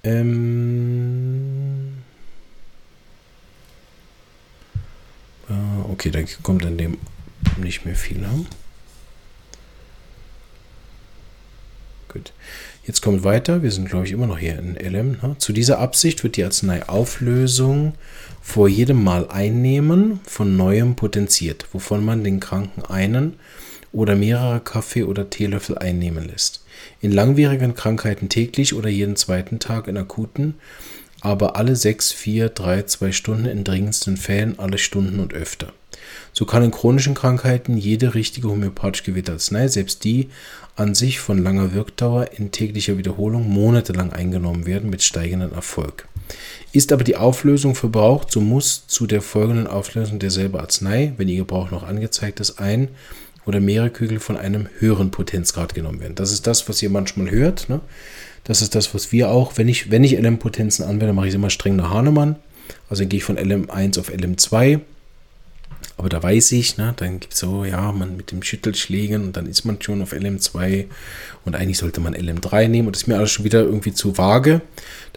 Ähm 0.02 1.93
ah, 5.50 5.85
okay, 5.93 6.11
da 6.11 6.21
kommt 6.43 6.64
dann 6.64 6.79
dem 6.79 6.97
nicht 7.59 7.85
mehr 7.85 7.97
viel 7.97 8.27
haben. 8.27 8.47
Gut. 12.13 12.33
Jetzt 12.85 13.03
kommt 13.03 13.23
weiter. 13.23 13.63
Wir 13.63 13.71
sind, 13.71 13.89
glaube 13.89 14.07
ich, 14.07 14.13
immer 14.13 14.27
noch 14.27 14.39
hier 14.39 14.59
in 14.59 14.75
LM. 14.75 15.19
Ne? 15.23 15.37
Zu 15.39 15.53
dieser 15.53 15.79
Absicht 15.79 16.25
wird 16.25 16.37
die 16.37 16.45
Arzneiauflösung 16.45 17.95
vor 18.41 18.69
jedem 18.69 19.05
Mal 19.05 19.29
einnehmen 19.29 20.19
von 20.27 20.57
neuem 20.57 20.97
potenziert, 20.97 21.67
wovon 21.73 22.05
man 22.05 22.25
den 22.25 22.41
Kranken 22.41 22.85
einen 22.85 23.37
oder 23.93 24.17
mehrere 24.17 24.61
Kaffee- 24.61 25.05
oder 25.05 25.31
Teelöffel 25.31 25.79
einnehmen 25.79 26.27
lässt. 26.27 26.65
In 27.01 27.13
langwierigen 27.13 27.75
Krankheiten 27.75 28.29
täglich 28.29 28.75
oder 28.75 28.89
jeden 28.89 29.17
zweiten 29.17 29.59
Tag 29.59 29.87
in 29.87 29.97
akuten, 29.97 30.55
aber 31.21 31.57
alle 31.57 31.77
sechs, 31.77 32.13
vier, 32.13 32.49
drei, 32.49 32.83
zwei 32.83 33.13
Stunden 33.13 33.47
in 33.47 33.63
dringendsten 33.63 34.17
Fällen 34.17 34.59
alle 34.59 34.79
Stunden 34.79 35.21
und 35.21 35.35
öfter. 35.35 35.73
So 36.33 36.45
kann 36.45 36.62
in 36.62 36.71
chronischen 36.71 37.14
Krankheiten 37.14 37.76
jede 37.76 38.14
richtige 38.14 38.49
homöopathisch 38.49 39.02
gewählte 39.02 39.33
Arznei, 39.33 39.69
selbst 39.69 40.04
die 40.04 40.28
an 40.76 40.95
sich 40.95 41.21
von 41.21 41.42
langer 41.42 41.75
Wirkdauer 41.75 42.33
in 42.37 42.52
täglicher 42.52 42.97
Wiederholung 42.97 43.49
monatelang 43.49 44.12
eingenommen 44.12 44.66
werden 44.66 44.90
mit 44.90 45.02
steigendem 45.02 45.52
Erfolg. 45.52 46.09
Ist 46.73 46.92
aber 46.92 47.04
die 47.04 47.16
Auflösung 47.16 47.75
verbraucht, 47.75 48.30
so 48.30 48.40
muss 48.40 48.87
zu 48.87 49.07
der 49.07 49.23
folgenden 49.23 49.66
Auflösung 49.66 50.19
derselbe 50.19 50.61
Arznei, 50.61 51.12
wenn 51.16 51.28
ihr 51.28 51.38
Gebrauch 51.38 51.71
noch 51.71 51.83
angezeigt 51.83 52.40
ist, 52.40 52.59
ein 52.61 52.88
oder 53.47 53.61
mehrere 53.61 53.90
Kügel 53.90 54.21
von 54.21 54.37
einem 54.37 54.69
höheren 54.78 55.11
Potenzgrad 55.11 55.75
genommen 55.75 56.00
werden. 56.00 56.14
Das 56.14 56.30
ist 56.30 56.47
das, 56.47 56.69
was 56.69 56.83
ihr 56.83 56.90
manchmal 56.90 57.30
hört. 57.30 57.69
Ne? 57.69 57.80
Das 58.45 58.62
ist 58.62 58.75
das, 58.75 58.95
was 58.95 59.12
wir 59.12 59.30
auch, 59.30 59.59
wenn 59.59 59.69
ich, 59.69 59.90
wenn 59.90 60.04
ich 60.04 60.19
LM-Potenzen 60.19 60.85
anwende, 60.85 61.12
mache 61.12 61.26
ich 61.26 61.33
es 61.33 61.37
immer 61.37 61.50
streng 61.50 61.76
nach 61.76 61.90
Hahnemann. 61.90 62.37
Also 62.88 63.02
dann 63.02 63.09
gehe 63.09 63.19
ich 63.19 63.25
von 63.25 63.38
LM1 63.38 63.99
auf 63.99 64.11
LM2 64.11 64.80
aber 66.00 66.09
da 66.09 66.23
weiß 66.23 66.52
ich, 66.52 66.78
ne, 66.78 66.95
dann 66.97 67.21
gibt 67.21 67.35
es 67.35 67.40
so, 67.40 67.62
ja, 67.66 67.92
man 67.92 68.16
mit 68.16 68.33
dem 68.33 68.42
Schüttelschlägen 68.42 69.23
und 69.23 69.37
dann 69.37 69.45
ist 69.45 69.66
man 69.66 69.83
schon 69.83 70.00
auf 70.00 70.14
LM2 70.14 70.87
und 71.45 71.54
eigentlich 71.54 71.76
sollte 71.76 72.00
man 72.00 72.14
LM3 72.14 72.69
nehmen 72.69 72.88
und 72.88 72.97
das 72.97 73.02
ist 73.02 73.07
mir 73.07 73.19
alles 73.19 73.30
schon 73.30 73.45
wieder 73.45 73.61
irgendwie 73.61 73.92
zu 73.92 74.16
vage. 74.16 74.62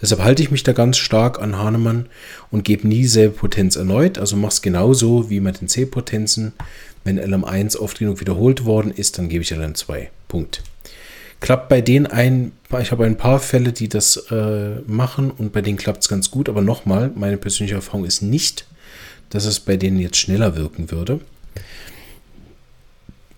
Deshalb 0.02 0.22
halte 0.22 0.44
ich 0.44 0.52
mich 0.52 0.64
da 0.64 0.74
ganz 0.74 0.98
stark 0.98 1.42
an 1.42 1.58
Hahnemann 1.58 2.08
und 2.52 2.66
gebe 2.66 2.86
nie 2.86 3.06
selbe 3.06 3.34
Potenz 3.34 3.78
erneut. 3.78 4.18
Also 4.18 4.36
mache 4.36 4.52
es 4.52 4.62
genauso 4.62 5.30
wie 5.30 5.40
mit 5.40 5.62
den 5.62 5.70
C-Potenzen. 5.70 6.52
Wenn 7.06 7.18
LM1 7.18 7.78
oft 7.78 8.00
genug 8.00 8.20
wiederholt 8.20 8.66
worden 8.66 8.92
ist, 8.92 9.18
dann 9.18 9.30
gebe 9.30 9.42
ich 9.42 9.54
LM2. 9.54 10.08
Punkt. 10.28 10.64
Klappt 11.40 11.70
bei 11.70 11.80
denen 11.80 12.08
ein, 12.08 12.52
ich 12.82 12.92
habe 12.92 13.06
ein 13.06 13.16
paar 13.16 13.40
Fälle, 13.40 13.72
die 13.72 13.88
das 13.88 14.18
äh, 14.32 14.82
machen 14.86 15.32
und 15.32 15.54
bei 15.54 15.62
denen 15.62 15.78
klappt 15.78 16.02
es 16.02 16.10
ganz 16.10 16.30
gut, 16.30 16.50
aber 16.50 16.62
nochmal, 16.62 17.10
meine 17.16 17.38
persönliche 17.38 17.76
Erfahrung 17.76 18.04
ist 18.04 18.22
nicht, 18.22 18.66
dass 19.34 19.46
es 19.46 19.60
bei 19.60 19.78
denen 19.78 20.00
jetzt 20.00 20.18
schneller 20.18 20.56
wirken 20.56 20.92
würde. 20.92 21.20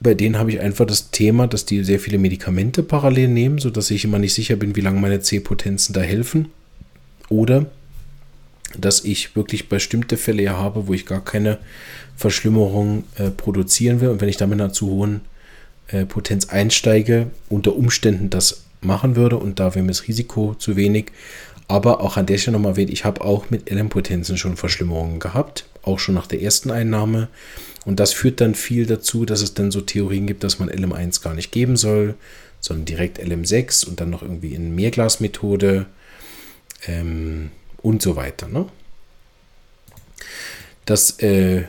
Bei 0.01 0.13
denen 0.13 0.37
habe 0.37 0.51
ich 0.51 0.59
einfach 0.59 0.85
das 0.85 1.09
Thema, 1.09 1.47
dass 1.47 1.65
die 1.65 1.83
sehr 1.85 2.01
viele 2.01 2.17
Medikamente 2.17 2.83
parallel 2.83 3.29
nehmen, 3.29 3.59
sodass 3.59 3.89
ich 3.91 4.03
immer 4.03 4.19
nicht 4.19 4.33
sicher 4.33 4.57
bin, 4.57 4.75
wie 4.75 4.81
lange 4.81 4.99
meine 4.99 5.21
C-Potenzen 5.21 5.93
da 5.93 6.01
helfen. 6.01 6.49
Oder 7.29 7.67
dass 8.77 9.05
ich 9.05 9.37
wirklich 9.37 9.69
bestimmte 9.69 10.17
Fälle 10.17 10.49
habe, 10.49 10.87
wo 10.87 10.93
ich 10.93 11.05
gar 11.05 11.23
keine 11.23 11.59
Verschlimmerung 12.17 13.05
äh, 13.15 13.29
produzieren 13.31 14.01
will. 14.01 14.09
Und 14.09 14.19
wenn 14.19 14.29
ich 14.29 14.37
damit 14.37 14.59
einer 14.59 14.73
zu 14.73 14.87
hohen 14.87 15.21
äh, 15.87 16.05
Potenz 16.05 16.49
einsteige, 16.49 17.27
unter 17.47 17.73
Umständen 17.73 18.29
das 18.29 18.65
machen 18.81 19.15
würde 19.15 19.37
und 19.37 19.61
da 19.61 19.73
wäre 19.73 19.83
mir 19.83 19.91
das 19.91 20.09
Risiko 20.09 20.55
zu 20.55 20.75
wenig. 20.75 21.13
Aber 21.69 22.01
auch 22.01 22.17
an 22.17 22.25
der 22.25 22.37
Stelle 22.37 22.57
nochmal 22.57 22.73
erwähnt, 22.73 22.91
ich 22.91 23.05
habe 23.05 23.21
auch 23.21 23.49
mit 23.49 23.71
LM-Potenzen 23.71 24.37
schon 24.37 24.57
Verschlimmerungen 24.57 25.19
gehabt 25.19 25.65
auch 25.85 25.99
schon 25.99 26.15
nach 26.15 26.27
der 26.27 26.41
ersten 26.41 26.71
Einnahme. 26.71 27.29
Und 27.85 27.99
das 27.99 28.13
führt 28.13 28.41
dann 28.41 28.55
viel 28.55 28.85
dazu, 28.85 29.25
dass 29.25 29.41
es 29.41 29.53
dann 29.53 29.71
so 29.71 29.81
Theorien 29.81 30.25
gibt, 30.25 30.43
dass 30.43 30.59
man 30.59 30.69
LM1 30.69 31.21
gar 31.21 31.33
nicht 31.35 31.51
geben 31.51 31.77
soll, 31.77 32.15
sondern 32.59 32.85
direkt 32.85 33.19
LM6 33.19 33.87
und 33.87 34.01
dann 34.01 34.09
noch 34.09 34.23
irgendwie 34.23 34.55
in 34.55 34.73
Mehrglasmethode 34.73 35.85
ähm, 36.87 37.51
und 37.81 38.01
so 38.01 38.15
weiter. 38.15 38.47
Ne? 38.47 38.65
Das 40.85 41.19
äh, 41.19 41.65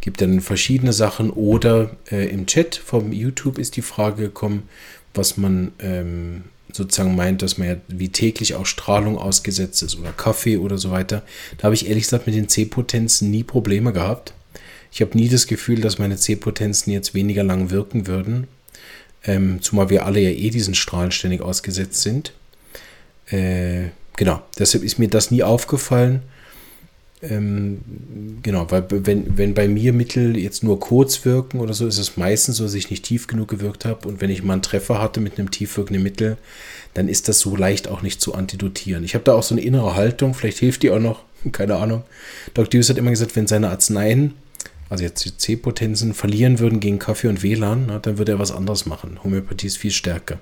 gibt 0.00 0.20
dann 0.20 0.40
verschiedene 0.40 0.92
Sachen 0.92 1.30
oder 1.30 1.96
äh, 2.10 2.28
im 2.28 2.46
Chat 2.46 2.76
vom 2.76 3.12
YouTube 3.12 3.58
ist 3.58 3.76
die 3.76 3.82
Frage 3.82 4.24
gekommen, 4.24 4.68
was 5.16 5.36
man 5.36 5.72
ähm, 5.78 6.44
sozusagen 6.72 7.16
meint, 7.16 7.42
dass 7.42 7.58
man 7.58 7.68
ja 7.68 7.76
wie 7.88 8.10
täglich 8.10 8.54
auch 8.54 8.66
Strahlung 8.66 9.18
ausgesetzt 9.18 9.82
ist 9.82 9.98
oder 9.98 10.12
Kaffee 10.12 10.58
oder 10.58 10.78
so 10.78 10.90
weiter. 10.90 11.22
Da 11.58 11.64
habe 11.64 11.74
ich 11.74 11.88
ehrlich 11.88 12.04
gesagt 12.04 12.26
mit 12.26 12.36
den 12.36 12.48
C-Potenzen 12.48 13.30
nie 13.30 13.44
Probleme 13.44 13.92
gehabt. 13.92 14.34
Ich 14.92 15.00
habe 15.00 15.16
nie 15.16 15.28
das 15.28 15.46
Gefühl, 15.46 15.80
dass 15.80 15.98
meine 15.98 16.16
C-Potenzen 16.16 16.90
jetzt 16.90 17.14
weniger 17.14 17.42
lang 17.42 17.70
wirken 17.70 18.06
würden. 18.06 18.46
Ähm, 19.24 19.60
zumal 19.60 19.90
wir 19.90 20.06
alle 20.06 20.20
ja 20.20 20.30
eh 20.30 20.50
diesen 20.50 20.74
Strahlen 20.74 21.10
ständig 21.10 21.40
ausgesetzt 21.40 22.02
sind. 22.02 22.32
Äh, 23.28 23.88
genau, 24.16 24.42
deshalb 24.58 24.84
ist 24.84 24.98
mir 24.98 25.08
das 25.08 25.30
nie 25.30 25.42
aufgefallen. 25.42 26.22
Ähm, 27.22 27.80
genau, 28.42 28.70
weil 28.70 28.84
wenn, 28.88 29.38
wenn 29.38 29.54
bei 29.54 29.68
mir 29.68 29.92
Mittel 29.92 30.36
jetzt 30.36 30.62
nur 30.62 30.78
kurz 30.78 31.24
wirken 31.24 31.60
oder 31.60 31.72
so, 31.72 31.86
ist 31.86 31.98
es 31.98 32.16
meistens 32.16 32.56
so, 32.56 32.64
dass 32.64 32.74
ich 32.74 32.90
nicht 32.90 33.04
tief 33.04 33.26
genug 33.26 33.48
gewirkt 33.48 33.84
habe. 33.84 34.06
Und 34.06 34.20
wenn 34.20 34.30
ich 34.30 34.42
mal 34.42 34.54
einen 34.54 34.62
Treffer 34.62 35.00
hatte 35.00 35.20
mit 35.20 35.38
einem 35.38 35.50
tief 35.50 35.76
wirkenden 35.76 36.02
Mittel, 36.02 36.36
dann 36.94 37.08
ist 37.08 37.28
das 37.28 37.40
so 37.40 37.56
leicht 37.56 37.88
auch 37.88 38.02
nicht 38.02 38.20
zu 38.20 38.34
antidotieren. 38.34 39.04
Ich 39.04 39.14
habe 39.14 39.24
da 39.24 39.32
auch 39.32 39.42
so 39.42 39.54
eine 39.54 39.62
innere 39.62 39.94
Haltung, 39.94 40.34
vielleicht 40.34 40.58
hilft 40.58 40.82
die 40.82 40.90
auch 40.90 40.98
noch, 40.98 41.22
keine 41.52 41.76
Ahnung. 41.76 42.02
Dr. 42.54 42.78
Hughes 42.78 42.90
hat 42.90 42.98
immer 42.98 43.10
gesagt, 43.10 43.34
wenn 43.34 43.46
seine 43.46 43.70
Arzneien, 43.70 44.34
also 44.90 45.02
jetzt 45.02 45.24
die 45.24 45.36
C-Potenzen, 45.36 46.12
verlieren 46.12 46.58
würden 46.58 46.80
gegen 46.80 46.98
Kaffee 46.98 47.28
und 47.28 47.42
WLAN, 47.42 47.86
na, 47.88 47.98
dann 47.98 48.18
würde 48.18 48.32
er 48.32 48.38
was 48.38 48.52
anderes 48.52 48.86
machen. 48.86 49.22
Homöopathie 49.24 49.66
ist 49.66 49.78
viel 49.78 49.90
stärker. 49.90 50.38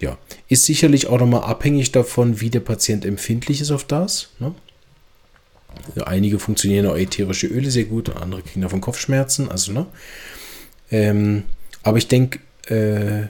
Ja, 0.00 0.16
ist 0.48 0.64
sicherlich 0.64 1.08
auch 1.08 1.18
nochmal 1.18 1.42
abhängig 1.42 1.92
davon, 1.92 2.40
wie 2.40 2.50
der 2.50 2.60
Patient 2.60 3.04
empfindlich 3.04 3.60
ist 3.60 3.70
auf 3.70 3.84
das. 3.84 4.30
Ne? 4.38 4.54
Einige 6.04 6.38
funktionieren 6.38 6.86
auch 6.86 6.96
ätherische 6.96 7.46
Öle 7.46 7.70
sehr 7.70 7.84
gut, 7.84 8.14
andere 8.16 8.42
kriegen 8.42 8.62
davon 8.62 8.80
Kopfschmerzen. 8.80 9.50
Also, 9.50 9.72
ne? 9.72 9.86
Ähm, 10.90 11.44
aber 11.82 11.98
ich 11.98 12.08
denke, 12.08 12.40
äh, 12.66 13.28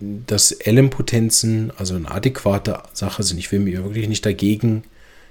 dass 0.00 0.52
L-Impotenzen 0.52 1.72
also 1.76 1.94
eine 1.94 2.10
adäquate 2.10 2.82
Sache 2.92 3.22
sind. 3.22 3.38
Ich 3.38 3.52
will 3.52 3.60
mir 3.60 3.84
wirklich 3.84 4.08
nicht 4.08 4.26
dagegen 4.26 4.84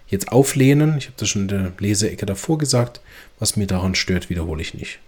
jetzt 0.08 0.32
auflehnen. 0.32 0.98
Ich 0.98 1.06
habe 1.06 1.16
das 1.18 1.30
schon 1.30 1.44
in 1.44 1.48
der 1.50 1.74
Leseecke 1.80 2.26
davor 2.26 2.58
gesagt. 2.58 3.02
Was 3.40 3.56
mir 3.56 3.68
daran 3.68 3.96
stört, 3.96 4.30
wiederhole 4.30 4.62
ich 4.62 4.74
nicht. 4.74 5.00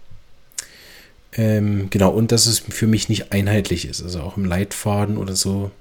Ähm, 1.33 1.89
genau, 1.89 2.11
und 2.11 2.31
dass 2.31 2.45
es 2.45 2.59
für 2.59 2.87
mich 2.87 3.09
nicht 3.09 3.31
einheitlich 3.31 3.87
ist. 3.87 4.01
Also 4.03 4.21
auch 4.21 4.37
im 4.37 4.45
Leitfaden 4.45 5.17
oder 5.17 5.35
so 5.35 5.71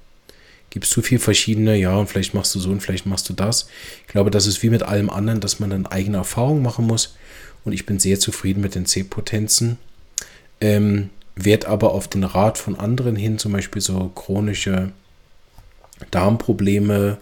gibt 0.75 0.83
es 0.83 0.91
zu 0.91 1.01
viele 1.01 1.21
verschiedene, 1.21 1.77
ja, 1.77 1.95
und 1.95 2.07
vielleicht 2.07 2.33
machst 2.33 2.53
du 2.53 2.59
so 2.59 2.69
und 2.69 2.81
vielleicht 2.81 3.05
machst 3.05 3.29
du 3.29 3.33
das. 3.33 3.69
Ich 4.01 4.07
glaube, 4.07 4.29
das 4.29 4.45
ist 4.45 4.61
wie 4.61 4.69
mit 4.69 4.83
allem 4.83 5.09
anderen, 5.09 5.39
dass 5.39 5.61
man 5.61 5.69
dann 5.69 5.85
eigene 5.85 6.17
Erfahrungen 6.17 6.61
machen 6.61 6.85
muss. 6.85 7.15
Und 7.63 7.71
ich 7.71 7.85
bin 7.85 7.97
sehr 7.97 8.19
zufrieden 8.19 8.59
mit 8.59 8.75
den 8.75 8.85
C-Potenzen. 8.85 9.77
Ähm, 10.59 11.11
werde 11.33 11.69
aber 11.69 11.93
auf 11.93 12.09
den 12.09 12.25
Rat 12.25 12.57
von 12.57 12.77
anderen 12.77 13.15
hin, 13.15 13.39
zum 13.39 13.53
Beispiel 13.53 13.81
so 13.81 14.11
chronische 14.15 14.91
Darmprobleme, 16.11 17.19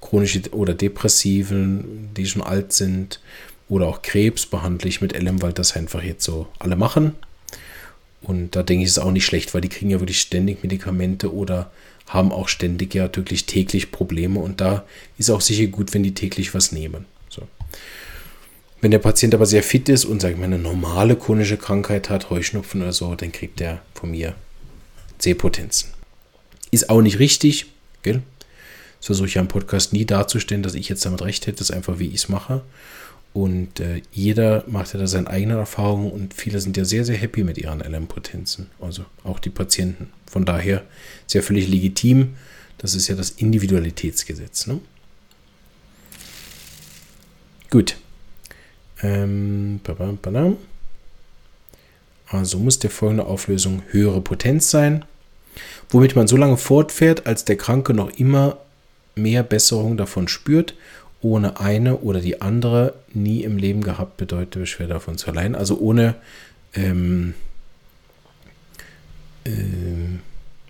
chronische 0.00 0.50
oder 0.50 0.74
Depressiven, 0.74 2.12
die 2.16 2.26
schon 2.26 2.42
alt 2.42 2.72
sind, 2.72 3.20
oder 3.68 3.86
auch 3.86 4.02
Krebs 4.02 4.44
behandle 4.44 4.88
ich 4.88 5.00
mit 5.00 5.16
LM, 5.16 5.40
weil 5.40 5.52
das 5.52 5.76
einfach 5.76 6.02
jetzt 6.02 6.24
so 6.24 6.48
alle 6.58 6.74
machen. 6.74 7.14
Und 8.22 8.56
da 8.56 8.64
denke 8.64 8.82
ich, 8.82 8.88
ist 8.88 8.96
es 8.96 9.04
auch 9.04 9.12
nicht 9.12 9.24
schlecht, 9.24 9.54
weil 9.54 9.60
die 9.60 9.68
kriegen 9.68 9.92
ja 9.92 10.00
wirklich 10.00 10.20
ständig 10.20 10.64
Medikamente 10.64 11.32
oder 11.32 11.70
haben 12.08 12.32
auch 12.32 12.48
ständig 12.48 12.94
ja 12.94 13.14
wirklich 13.14 13.46
täglich 13.46 13.92
Probleme. 13.92 14.40
Und 14.40 14.60
da 14.60 14.84
ist 15.18 15.30
auch 15.30 15.40
sicher 15.40 15.66
gut, 15.66 15.94
wenn 15.94 16.02
die 16.02 16.14
täglich 16.14 16.54
was 16.54 16.72
nehmen. 16.72 17.04
So. 17.28 17.42
Wenn 18.80 18.90
der 18.90 18.98
Patient 18.98 19.34
aber 19.34 19.46
sehr 19.46 19.62
fit 19.62 19.88
ist 19.88 20.04
und, 20.04 20.20
sage 20.20 20.34
ich 20.34 20.40
mal, 20.40 20.46
eine 20.46 20.58
normale 20.58 21.16
chronische 21.16 21.56
Krankheit 21.56 22.10
hat, 22.10 22.30
Heuschnupfen 22.30 22.82
oder 22.82 22.92
so, 22.92 23.14
dann 23.14 23.32
kriegt 23.32 23.60
er 23.60 23.82
von 23.94 24.10
mir 24.10 24.34
C-Potenzen. 25.18 25.90
Ist 26.70 26.90
auch 26.90 27.02
nicht 27.02 27.18
richtig, 27.18 27.66
gell? 28.02 28.22
Das 28.98 29.06
versuche 29.06 29.28
ich 29.28 29.34
ja 29.34 29.42
im 29.42 29.48
Podcast 29.48 29.92
nie 29.92 30.04
darzustellen, 30.04 30.62
dass 30.62 30.74
ich 30.74 30.88
jetzt 30.88 31.04
damit 31.04 31.22
recht 31.22 31.46
hätte. 31.46 31.58
Das 31.58 31.70
ist 31.70 31.76
einfach, 31.76 31.98
wie 31.98 32.08
ich 32.08 32.14
es 32.14 32.28
mache. 32.28 32.62
Und 33.32 33.80
äh, 33.80 34.02
jeder 34.10 34.64
macht 34.66 34.94
ja 34.94 35.00
da 35.00 35.06
seine 35.06 35.28
eigenen 35.28 35.58
Erfahrungen 35.58 36.10
und 36.10 36.34
viele 36.34 36.60
sind 36.60 36.76
ja 36.76 36.84
sehr, 36.84 37.04
sehr 37.04 37.16
happy 37.16 37.44
mit 37.44 37.58
ihren 37.58 37.80
LM-Potenzen. 37.80 38.68
Also 38.80 39.04
auch 39.22 39.38
die 39.38 39.50
Patienten. 39.50 40.10
Von 40.26 40.44
daher 40.44 40.82
ist 41.26 41.34
ja 41.34 41.42
völlig 41.42 41.68
legitim. 41.68 42.36
Das 42.78 42.94
ist 42.94 43.08
ja 43.08 43.14
das 43.14 43.30
Individualitätsgesetz. 43.30 44.66
Ne? 44.66 44.80
Gut. 47.70 47.96
Ähm, 49.02 49.80
also 52.26 52.58
muss 52.58 52.78
der 52.78 52.90
folgende 52.90 53.26
Auflösung 53.26 53.82
höhere 53.90 54.20
Potenz 54.20 54.70
sein, 54.70 55.04
womit 55.90 56.16
man 56.16 56.28
so 56.28 56.36
lange 56.36 56.56
fortfährt, 56.56 57.26
als 57.26 57.44
der 57.44 57.56
Kranke 57.56 57.94
noch 57.94 58.10
immer 58.10 58.58
mehr 59.14 59.42
Besserung 59.42 59.96
davon 59.96 60.28
spürt, 60.28 60.74
ohne 61.20 61.60
eine 61.60 61.98
oder 61.98 62.20
die 62.20 62.40
andere 62.40 62.94
nie 63.12 63.42
im 63.42 63.58
Leben 63.58 63.82
gehabt 63.82 64.16
bedeutet, 64.16 64.68
schwer 64.68 64.86
davon 64.86 65.18
zu 65.18 65.26
erleiden. 65.26 65.54
Also 65.54 65.78
ohne, 65.78 66.14
ähm, 66.74 67.34
äh, 69.44 69.50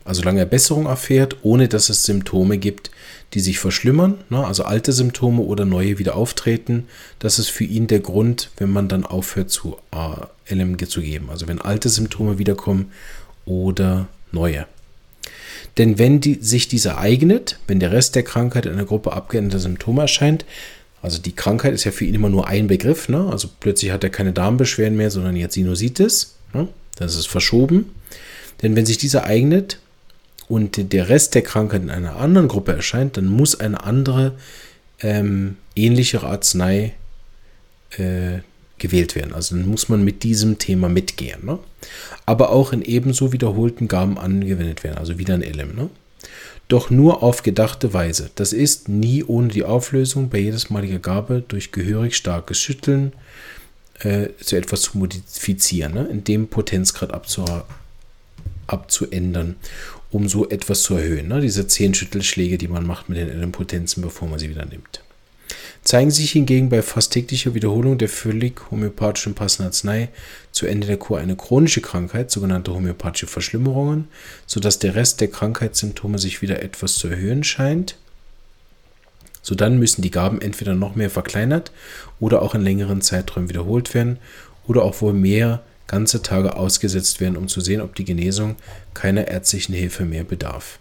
also 0.04 0.22
lange 0.22 0.46
Besserung 0.46 0.86
erfährt, 0.86 1.36
ohne 1.42 1.68
dass 1.68 1.90
es 1.90 2.04
Symptome 2.04 2.56
gibt, 2.56 2.90
die 3.34 3.40
sich 3.40 3.58
verschlimmern, 3.58 4.14
ne? 4.30 4.46
also 4.46 4.64
alte 4.64 4.92
Symptome 4.92 5.42
oder 5.42 5.66
neue 5.66 5.98
wieder 5.98 6.16
auftreten. 6.16 6.86
Das 7.18 7.38
ist 7.38 7.50
für 7.50 7.64
ihn 7.64 7.86
der 7.86 8.00
Grund, 8.00 8.50
wenn 8.56 8.72
man 8.72 8.88
dann 8.88 9.04
aufhört 9.04 9.50
zu 9.50 9.76
äh, 9.92 10.54
LMG 10.54 10.88
zu 10.88 11.02
geben. 11.02 11.28
Also 11.28 11.46
wenn 11.46 11.60
alte 11.60 11.90
Symptome 11.90 12.38
wiederkommen 12.38 12.90
oder 13.44 14.08
neue. 14.32 14.66
Denn 15.78 15.98
wenn 15.98 16.20
die, 16.20 16.38
sich 16.40 16.68
dieser 16.68 16.98
eignet, 16.98 17.58
wenn 17.68 17.80
der 17.80 17.92
Rest 17.92 18.16
der 18.16 18.24
Krankheit 18.24 18.66
in 18.66 18.72
einer 18.72 18.84
Gruppe 18.84 19.12
abgeänderte 19.12 19.60
Symptome 19.60 20.02
erscheint, 20.02 20.44
also 21.00 21.18
die 21.18 21.34
Krankheit 21.34 21.72
ist 21.72 21.84
ja 21.84 21.92
für 21.92 22.04
ihn 22.04 22.14
immer 22.14 22.28
nur 22.28 22.48
ein 22.48 22.66
Begriff, 22.66 23.08
ne? 23.08 23.28
also 23.30 23.48
plötzlich 23.60 23.92
hat 23.92 24.02
er 24.02 24.10
keine 24.10 24.32
Darmbeschwerden 24.32 24.96
mehr, 24.96 25.12
sondern 25.12 25.36
jetzt 25.36 25.54
Sinusitis, 25.54 26.34
ne? 26.52 26.66
das 26.96 27.14
ist 27.14 27.28
verschoben. 27.28 27.94
Denn 28.62 28.74
wenn 28.74 28.86
sich 28.86 28.98
dieser 28.98 29.24
eignet 29.24 29.78
und 30.48 30.92
der 30.92 31.08
Rest 31.08 31.36
der 31.36 31.42
Krankheit 31.42 31.82
in 31.82 31.90
einer 31.90 32.16
anderen 32.16 32.48
Gruppe 32.48 32.72
erscheint, 32.72 33.16
dann 33.16 33.26
muss 33.26 33.60
eine 33.60 33.84
andere 33.84 34.32
ähm, 35.00 35.56
ähnlichere 35.76 36.26
Arznei 36.26 36.94
äh, 37.96 38.38
gewählt 38.78 39.14
werden. 39.14 39.34
Also 39.34 39.56
dann 39.56 39.66
muss 39.66 39.88
man 39.88 40.04
mit 40.04 40.22
diesem 40.22 40.58
Thema 40.58 40.88
mitgehen. 40.88 41.44
Ne? 41.44 41.58
Aber 42.26 42.50
auch 42.50 42.72
in 42.72 42.82
ebenso 42.82 43.32
wiederholten 43.32 43.88
Gaben 43.88 44.18
angewendet 44.18 44.84
werden, 44.84 44.98
also 44.98 45.18
wieder 45.18 45.34
ein 45.34 45.42
LM. 45.42 45.74
Ne? 45.74 45.90
Doch 46.68 46.90
nur 46.90 47.22
auf 47.22 47.42
gedachte 47.42 47.94
Weise. 47.94 48.30
Das 48.34 48.52
ist 48.52 48.88
nie 48.88 49.24
ohne 49.24 49.48
die 49.48 49.64
Auflösung 49.64 50.28
bei 50.28 50.38
jedesmaliger 50.38 50.98
Gabe 50.98 51.42
durch 51.46 51.72
gehörig 51.72 52.16
starkes 52.16 52.58
Schütteln 52.58 53.12
äh, 54.00 54.28
zu 54.40 54.56
etwas 54.56 54.82
zu 54.82 54.98
modifizieren, 54.98 55.94
ne? 55.94 56.06
in 56.06 56.24
dem 56.24 56.48
Potenzgrad 56.48 57.12
abzu 57.12 57.44
abzuändern, 58.66 59.56
um 60.10 60.28
so 60.28 60.46
etwas 60.46 60.82
zu 60.82 60.94
erhöhen. 60.94 61.28
Ne? 61.28 61.40
Diese 61.40 61.66
zehn 61.66 61.94
Schüttelschläge, 61.94 62.58
die 62.58 62.68
man 62.68 62.86
macht 62.86 63.08
mit 63.08 63.16
den 63.16 63.28
LM-Potenzen, 63.28 64.02
bevor 64.02 64.28
man 64.28 64.38
sie 64.38 64.50
wieder 64.50 64.66
nimmt 64.66 65.02
zeigen 65.82 66.10
sich 66.10 66.32
hingegen 66.32 66.68
bei 66.68 66.82
fast 66.82 67.12
täglicher 67.12 67.54
Wiederholung 67.54 67.98
der 67.98 68.08
völlig 68.08 68.70
homöopathischen 68.70 69.34
passenden 69.34 69.68
Arznei 69.68 70.08
zu 70.52 70.66
Ende 70.66 70.86
der 70.86 70.96
Kur 70.96 71.18
eine 71.18 71.36
chronische 71.36 71.80
Krankheit, 71.80 72.30
sogenannte 72.30 72.74
homöopathische 72.74 73.26
Verschlimmerungen, 73.26 74.08
sodass 74.46 74.78
der 74.78 74.94
Rest 74.94 75.20
der 75.20 75.28
Krankheitssymptome 75.28 76.18
sich 76.18 76.42
wieder 76.42 76.62
etwas 76.62 76.94
zu 76.94 77.08
erhöhen 77.08 77.44
scheint. 77.44 77.96
So 79.42 79.54
dann 79.54 79.78
müssen 79.78 80.02
die 80.02 80.10
Gaben 80.10 80.40
entweder 80.40 80.74
noch 80.74 80.94
mehr 80.94 81.10
verkleinert 81.10 81.72
oder 82.20 82.42
auch 82.42 82.54
in 82.54 82.62
längeren 82.62 83.00
Zeiträumen 83.00 83.48
wiederholt 83.48 83.94
werden 83.94 84.18
oder 84.66 84.82
auch 84.82 85.00
wohl 85.00 85.14
mehr 85.14 85.62
ganze 85.86 86.22
Tage 86.22 86.56
ausgesetzt 86.56 87.20
werden, 87.20 87.36
um 87.36 87.48
zu 87.48 87.60
sehen, 87.60 87.80
ob 87.80 87.94
die 87.94 88.04
Genesung 88.04 88.56
keiner 88.94 89.28
ärztlichen 89.28 89.74
Hilfe 89.74 90.04
mehr 90.04 90.24
bedarf. 90.24 90.78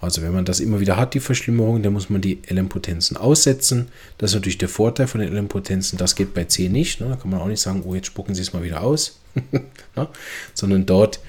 Also 0.00 0.22
wenn 0.22 0.32
man 0.32 0.44
das 0.44 0.60
immer 0.60 0.80
wieder 0.80 0.96
hat, 0.96 1.14
die 1.14 1.20
Verschlimmerung, 1.20 1.82
dann 1.82 1.92
muss 1.92 2.10
man 2.10 2.20
die 2.20 2.40
LM-Potenzen 2.48 3.16
aussetzen. 3.16 3.88
Das 4.18 4.30
ist 4.30 4.34
natürlich 4.34 4.58
der 4.58 4.68
Vorteil 4.68 5.06
von 5.06 5.20
den 5.20 5.32
LM-Potenzen. 5.32 5.96
Das 5.96 6.14
geht 6.14 6.34
bei 6.34 6.44
C 6.44 6.68
nicht. 6.68 7.00
Ne? 7.00 7.08
Da 7.08 7.16
kann 7.16 7.30
man 7.30 7.40
auch 7.40 7.46
nicht 7.46 7.60
sagen, 7.60 7.82
oh, 7.86 7.94
jetzt 7.94 8.08
spucken 8.08 8.34
Sie 8.34 8.42
es 8.42 8.52
mal 8.52 8.62
wieder 8.62 8.82
aus. 8.82 9.20
ne? 9.96 10.08
Sondern 10.52 10.84
dort 10.84 11.20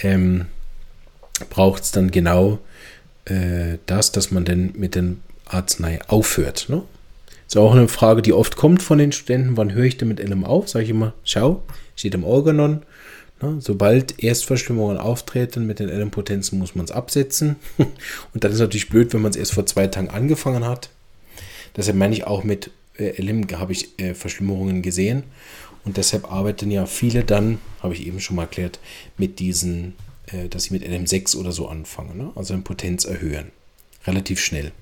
ähm, 0.00 0.46
braucht 1.50 1.84
es 1.84 1.92
dann 1.92 2.10
genau 2.10 2.58
äh, 3.26 3.78
das, 3.86 4.12
dass 4.12 4.30
man 4.30 4.44
dann 4.44 4.72
mit 4.76 4.94
den 4.94 5.20
Arznei 5.44 6.00
aufhört. 6.08 6.66
Ne? 6.68 6.82
Ist 7.46 7.56
auch 7.56 7.74
eine 7.74 7.88
Frage, 7.88 8.22
die 8.22 8.32
oft 8.32 8.56
kommt 8.56 8.82
von 8.82 8.98
den 8.98 9.12
Studenten. 9.12 9.56
Wann 9.56 9.72
höre 9.72 9.84
ich 9.84 9.98
denn 9.98 10.08
mit 10.08 10.20
LM 10.20 10.44
auf? 10.44 10.68
Sage 10.68 10.84
ich 10.84 10.90
immer, 10.90 11.12
schau, 11.22 11.62
steht 11.94 12.14
im 12.14 12.24
Organon. 12.24 12.82
Ne? 13.40 13.58
Sobald 13.60 14.22
Erstverschlimmerungen 14.22 14.98
auftreten 14.98 15.66
mit 15.66 15.78
den 15.78 15.88
LM-Potenzen, 15.88 16.58
muss 16.58 16.74
man 16.74 16.84
es 16.84 16.90
absetzen. 16.90 17.56
Und 17.78 18.44
dann 18.44 18.50
ist 18.50 18.56
es 18.56 18.60
natürlich 18.60 18.88
blöd, 18.88 19.12
wenn 19.12 19.22
man 19.22 19.30
es 19.30 19.36
erst 19.36 19.52
vor 19.52 19.66
zwei 19.66 19.86
Tagen 19.86 20.08
angefangen 20.08 20.64
hat. 20.64 20.90
Deshalb 21.76 21.96
meine 21.96 22.14
ich 22.14 22.26
auch 22.26 22.44
mit 22.44 22.70
äh, 22.96 23.20
LM 23.20 23.46
habe 23.58 23.72
ich 23.72 23.98
äh, 23.98 24.14
Verschlimmerungen 24.14 24.80
gesehen. 24.82 25.24
Und 25.84 25.98
deshalb 25.98 26.32
arbeiten 26.32 26.70
ja 26.70 26.86
viele 26.86 27.24
dann, 27.24 27.58
habe 27.82 27.94
ich 27.94 28.06
eben 28.06 28.20
schon 28.20 28.36
mal 28.36 28.42
erklärt, 28.42 28.80
mit 29.18 29.38
diesen, 29.38 29.94
äh, 30.26 30.48
dass 30.48 30.64
sie 30.64 30.72
mit 30.72 30.82
LM6 30.82 31.36
oder 31.36 31.52
so 31.52 31.68
anfangen. 31.68 32.16
Ne? 32.16 32.32
Also 32.34 32.58
Potenz 32.58 33.04
erhöhen. 33.04 33.52
Relativ 34.06 34.40
schnell. 34.40 34.72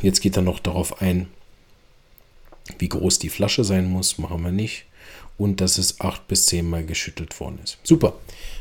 Jetzt 0.00 0.20
geht 0.20 0.36
er 0.36 0.42
noch 0.42 0.60
darauf 0.60 1.00
ein, 1.02 1.28
wie 2.78 2.88
groß 2.88 3.18
die 3.18 3.30
Flasche 3.30 3.64
sein 3.64 3.88
muss. 3.88 4.18
Machen 4.18 4.42
wir 4.42 4.52
nicht 4.52 4.86
und 5.38 5.60
dass 5.60 5.78
es 5.78 6.00
acht 6.00 6.28
bis 6.28 6.46
zehnmal 6.46 6.84
geschüttelt 6.84 7.38
worden 7.40 7.58
ist. 7.62 7.78
Super. 7.82 8.14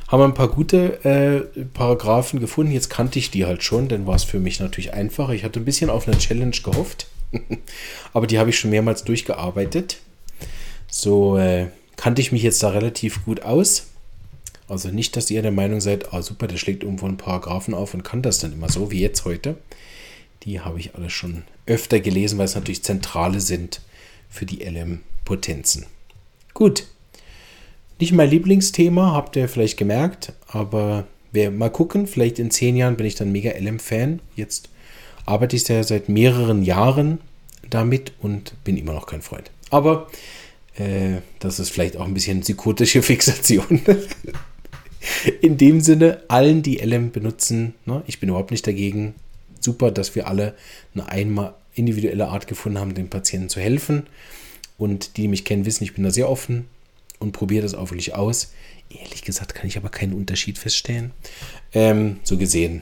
Haben 0.07 0.19
wir 0.19 0.25
ein 0.25 0.33
paar 0.33 0.49
gute 0.49 1.05
äh, 1.05 1.63
Paragraphen 1.73 2.39
gefunden. 2.39 2.73
Jetzt 2.73 2.89
kannte 2.89 3.17
ich 3.17 3.31
die 3.31 3.45
halt 3.45 3.63
schon, 3.63 3.87
dann 3.87 4.07
war 4.07 4.15
es 4.15 4.23
für 4.23 4.39
mich 4.39 4.59
natürlich 4.59 4.93
einfacher. 4.93 5.33
Ich 5.33 5.43
hatte 5.43 5.59
ein 5.59 5.65
bisschen 5.65 5.89
auf 5.89 6.07
eine 6.07 6.17
Challenge 6.17 6.55
gehofft, 6.63 7.07
aber 8.13 8.27
die 8.27 8.37
habe 8.37 8.49
ich 8.49 8.59
schon 8.59 8.71
mehrmals 8.71 9.03
durchgearbeitet. 9.03 9.97
So 10.87 11.37
äh, 11.37 11.67
kannte 11.95 12.21
ich 12.21 12.31
mich 12.31 12.43
jetzt 12.43 12.61
da 12.61 12.69
relativ 12.69 13.23
gut 13.23 13.43
aus. 13.43 13.87
Also 14.67 14.89
nicht, 14.89 15.15
dass 15.15 15.29
ihr 15.29 15.41
der 15.41 15.51
Meinung 15.51 15.81
seid, 15.81 16.13
ah 16.13 16.21
super, 16.21 16.47
der 16.47 16.57
schlägt 16.57 16.83
irgendwo 16.83 17.05
einen 17.05 17.17
Paragraphen 17.17 17.73
auf 17.73 17.93
und 17.93 18.03
kann 18.03 18.21
das 18.21 18.39
dann 18.39 18.53
immer 18.53 18.69
so, 18.69 18.89
wie 18.91 19.01
jetzt 19.01 19.25
heute. 19.25 19.57
Die 20.43 20.61
habe 20.61 20.79
ich 20.79 20.95
alle 20.95 21.09
schon 21.09 21.43
öfter 21.65 21.99
gelesen, 21.99 22.37
weil 22.37 22.45
es 22.45 22.55
natürlich 22.55 22.83
Zentrale 22.83 23.41
sind 23.41 23.81
für 24.29 24.45
die 24.45 24.63
LM-Potenzen. 24.63 25.85
Gut. 26.61 26.85
Nicht 27.99 28.11
mein 28.11 28.29
Lieblingsthema, 28.29 29.13
habt 29.13 29.35
ihr 29.35 29.49
vielleicht 29.49 29.77
gemerkt, 29.77 30.33
aber 30.45 31.07
wir 31.31 31.49
mal 31.49 31.71
gucken, 31.71 32.05
vielleicht 32.05 32.37
in 32.37 32.51
zehn 32.51 32.77
Jahren 32.77 32.97
bin 32.97 33.07
ich 33.07 33.15
dann 33.15 33.31
mega 33.31 33.49
LM-Fan. 33.49 34.19
Jetzt 34.35 34.69
arbeite 35.25 35.55
ich 35.55 35.67
ja 35.67 35.81
seit 35.81 36.07
mehreren 36.07 36.61
Jahren 36.61 37.17
damit 37.67 38.11
und 38.21 38.53
bin 38.63 38.77
immer 38.77 38.93
noch 38.93 39.07
kein 39.07 39.23
Freund. 39.23 39.49
Aber 39.71 40.07
äh, 40.75 41.21
das 41.39 41.59
ist 41.59 41.71
vielleicht 41.71 41.97
auch 41.97 42.05
ein 42.05 42.13
bisschen 42.13 42.41
psychotische 42.41 43.01
Fixation. 43.01 43.81
In 45.41 45.57
dem 45.57 45.81
Sinne, 45.81 46.21
allen, 46.27 46.61
die 46.61 46.77
LM 46.77 47.09
benutzen, 47.09 47.73
ne, 47.87 48.03
ich 48.05 48.19
bin 48.19 48.29
überhaupt 48.29 48.51
nicht 48.51 48.67
dagegen. 48.67 49.15
Super, 49.59 49.89
dass 49.89 50.13
wir 50.13 50.27
alle 50.27 50.53
eine 50.93 51.09
einmal 51.09 51.55
individuelle 51.73 52.27
Art 52.27 52.45
gefunden 52.45 52.77
haben, 52.77 52.93
den 52.93 53.09
Patienten 53.09 53.49
zu 53.49 53.59
helfen. 53.59 54.03
Und 54.81 55.15
die, 55.15 55.21
die 55.21 55.27
mich 55.27 55.45
kennen, 55.45 55.67
wissen, 55.67 55.83
ich 55.83 55.93
bin 55.93 56.03
da 56.03 56.09
sehr 56.09 56.27
offen 56.27 56.65
und 57.19 57.33
probiere 57.33 57.61
das 57.61 57.75
auch 57.75 57.91
wirklich 57.91 58.15
aus. 58.15 58.51
Ehrlich 58.89 59.21
gesagt 59.21 59.53
kann 59.53 59.67
ich 59.67 59.77
aber 59.77 59.89
keinen 59.89 60.13
Unterschied 60.13 60.57
feststellen. 60.57 61.11
Ähm, 61.71 62.19
so 62.23 62.35
gesehen 62.35 62.81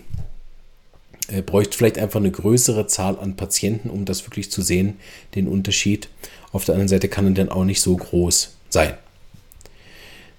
äh, 1.27 1.41
bräuchte 1.41 1.77
vielleicht 1.77 1.97
einfach 1.97 2.21
eine 2.21 2.31
größere 2.31 2.88
Zahl 2.88 3.19
an 3.19 3.35
Patienten, 3.35 3.89
um 3.89 4.05
das 4.05 4.25
wirklich 4.25 4.49
zu 4.49 4.62
sehen, 4.62 4.95
den 5.35 5.49
Unterschied. 5.49 6.07
Auf 6.53 6.63
der 6.63 6.75
anderen 6.75 6.88
Seite 6.88 7.09
kann 7.09 7.25
er 7.25 7.31
dann 7.31 7.49
auch 7.49 7.65
nicht 7.65 7.81
so 7.81 7.97
groß 7.97 8.55
sein, 8.69 8.93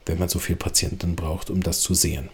wenn 0.07 0.19
man 0.19 0.31
so 0.31 0.39
viele 0.39 0.57
Patienten 0.57 1.15
braucht, 1.15 1.51
um 1.51 1.63
das 1.63 1.83
zu 1.83 1.93
sehen. 1.93 2.31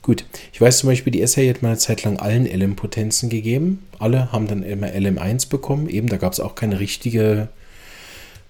Gut, 0.00 0.24
ich 0.50 0.62
weiß 0.62 0.78
zum 0.78 0.88
Beispiel, 0.88 1.10
die 1.10 1.26
SA 1.26 1.42
hat 1.42 1.60
mal 1.60 1.68
eine 1.68 1.78
Zeit 1.78 2.04
lang 2.04 2.18
allen 2.20 2.46
LM-Potenzen 2.46 3.28
gegeben. 3.28 3.84
Alle 3.98 4.32
haben 4.32 4.46
dann 4.46 4.62
immer 4.62 4.86
LM1 4.86 5.50
bekommen. 5.50 5.90
Eben, 5.90 6.08
da 6.08 6.16
gab 6.16 6.32
es 6.32 6.40
auch 6.40 6.54
keine 6.54 6.80
richtige 6.80 7.50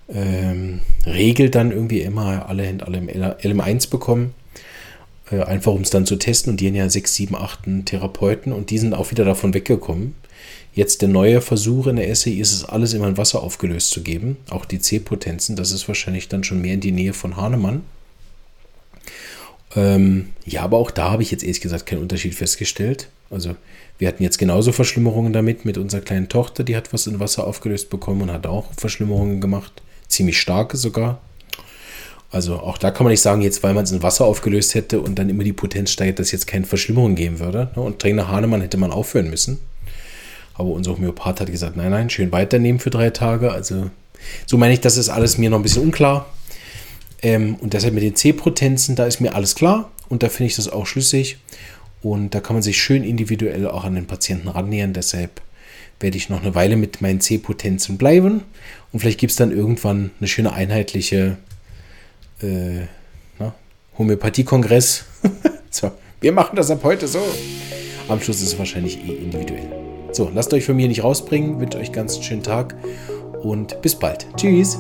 ähm, 0.09 0.81
Regel 1.05 1.51
dann 1.51 1.73
irgendwie 1.73 2.01
immer. 2.01 2.49
Alle 2.49 2.67
haben 2.67 2.81
alle 2.81 2.99
LM1 3.41 3.91
bekommen. 3.91 4.35
Äh, 5.31 5.43
einfach 5.43 5.73
um 5.73 5.83
es 5.83 5.91
dann 5.91 6.07
zu 6.07 6.17
testen. 6.17 6.53
Und 6.53 6.61
die 6.61 6.69
haben 6.69 6.75
ja 6.75 6.89
6, 6.89 7.15
7, 7.15 7.35
8 7.35 7.87
Therapeuten 7.87 8.53
und 8.53 8.71
die 8.71 8.79
sind 8.79 8.95
auch 8.95 9.11
wieder 9.11 9.25
davon 9.25 9.55
weggekommen. 9.55 10.15
Jetzt 10.75 11.01
der 11.01 11.09
neue 11.09 11.41
Versuch 11.41 11.87
in 11.87 11.97
der 11.97 12.15
SE 12.15 12.31
ist 12.31 12.53
es, 12.53 12.65
alles 12.65 12.93
immer 12.93 13.09
in 13.09 13.17
Wasser 13.17 13.43
aufgelöst 13.43 13.91
zu 13.91 14.03
geben. 14.03 14.37
Auch 14.51 14.67
die 14.67 14.79
C-Potenzen, 14.79 15.57
das 15.57 15.73
ist 15.73 15.89
wahrscheinlich 15.89 16.29
dann 16.29 16.45
schon 16.45 16.61
mehr 16.61 16.75
in 16.75 16.81
die 16.81 16.93
Nähe 16.93 17.15
von 17.15 17.37
Hahnemann. 17.37 17.83
Ähm, 19.75 20.31
ja, 20.45 20.63
aber 20.63 20.77
auch 20.77 20.91
da 20.91 21.11
habe 21.11 21.23
ich 21.23 21.31
jetzt 21.31 21.43
ehrlich 21.43 21.63
gesagt 21.63 21.87
keinen 21.87 22.03
Unterschied 22.03 22.35
festgestellt. 22.35 23.09
Also 23.31 23.57
wir 23.99 24.07
hatten 24.07 24.23
jetzt 24.23 24.39
genauso 24.39 24.71
Verschlimmerungen 24.71 25.33
damit 25.33 25.65
mit 25.65 25.79
unserer 25.79 26.03
kleinen 26.03 26.29
Tochter, 26.29 26.63
die 26.63 26.77
hat 26.77 26.93
was 26.93 27.07
in 27.07 27.21
Wasser 27.21 27.47
aufgelöst 27.47 27.89
bekommen 27.89 28.23
und 28.23 28.33
hat 28.33 28.47
auch 28.47 28.73
Verschlimmerungen 28.77 29.41
gemacht. 29.41 29.83
Ziemlich 30.09 30.41
starke 30.41 30.77
sogar. 30.77 31.21
Also 32.31 32.57
auch 32.57 32.77
da 32.77 32.91
kann 32.91 33.05
man 33.05 33.13
nicht 33.13 33.23
sagen, 33.23 33.41
jetzt 33.41 33.63
weil 33.63 33.75
man 33.75 33.85
es 33.85 33.93
in 33.93 34.03
Wasser 34.03 34.25
aufgelöst 34.25 34.75
hätte 34.75 35.01
und 35.01 35.19
dann 35.19 35.29
immer 35.29 35.45
die 35.45 35.53
Potenz 35.53 35.91
steigt, 35.91 36.19
dass 36.19 36.33
jetzt 36.33 36.47
keine 36.47 36.67
Verschlimmerung 36.67 37.15
geben 37.15 37.39
würde. 37.39 37.71
Ne? 37.77 37.83
Und 37.83 37.99
Trainer 37.99 38.29
Hahnemann 38.29 38.61
hätte 38.61 38.77
man 38.77 38.93
aufhören 38.93 39.31
müssen. 39.31 39.59
Aber 40.55 40.71
unser 40.71 40.93
Homöopath 40.93 41.41
hat 41.41 41.51
gesagt, 41.51 41.77
nein, 41.77 41.91
nein, 41.91 42.11
schön 42.11 42.33
weiternehmen 42.33 42.81
für 42.81 42.91
drei 42.91 43.11
Tage. 43.11 43.53
Also 43.53 43.91
so 44.47 44.57
meine 44.57 44.75
ich, 44.75 44.81
das 44.81 44.97
ist 44.97 45.09
alles 45.09 45.39
mir 45.39 45.51
noch 45.51 45.59
ein 45.59 45.63
bisschen 45.63 45.83
unklar. 45.83 46.27
Ähm, 47.23 47.57
und 47.57 47.75
deshalb 47.75 47.95
mit 47.95 48.03
den 48.03 48.17
C-Potenzen, 48.17 48.97
da 48.97 49.07
ist 49.07 49.21
mir 49.21 49.35
alles 49.35 49.55
klar 49.55 49.91
und 50.09 50.23
da 50.23 50.29
finde 50.29 50.49
ich 50.49 50.57
das 50.57 50.69
auch 50.69 50.87
schlüssig. 50.87 51.39
Und 52.03 52.35
da 52.35 52.41
kann 52.41 52.55
man 52.55 52.63
sich 52.63 52.81
schön 52.81 53.03
individuell 53.03 53.67
auch 53.69 53.85
an 53.85 53.95
den 53.95 54.07
Patienten 54.07 54.49
rannähern. 54.49 54.93
Deshalb 54.93 55.41
werde 56.01 56.17
ich 56.17 56.29
noch 56.29 56.43
eine 56.43 56.55
Weile 56.55 56.77
mit 56.77 57.01
meinen 57.01 57.21
C-Potenzen 57.21 57.99
bleiben. 57.99 58.43
Und 58.93 59.01
vielleicht 59.01 59.19
gibt 59.19 59.31
es 59.31 59.37
dann 59.37 59.51
irgendwann 59.51 60.11
eine 60.21 60.29
schöne 60.29 60.53
einheitliche 60.53 61.39
äh, 62.43 62.87
Homöopathie-Kongress. 63.99 65.05
so, 65.71 65.93
wir 66.21 66.33
machen 66.33 66.57
das 66.57 66.71
ab 66.71 66.81
heute 66.85 67.09
so. 67.09 67.23
Am 68.09 68.21
Schluss 68.21 68.41
ist 68.41 68.53
es 68.53 68.59
wahrscheinlich 68.59 68.99
eh 69.05 69.15
individuell. 69.15 69.69
So, 70.13 70.31
lasst 70.33 70.53
euch 70.53 70.65
von 70.65 70.77
mir 70.77 70.89
nicht 70.89 71.03
rausbringen, 71.03 71.61
wünsche 71.61 71.79
euch 71.79 71.93
ganz 71.93 72.15
einen 72.15 72.25
schönen 72.25 72.43
Tag 72.43 72.77
und 73.43 73.81
bis 73.83 73.95
bald. 73.95 74.27
Tschüss. 74.37 74.79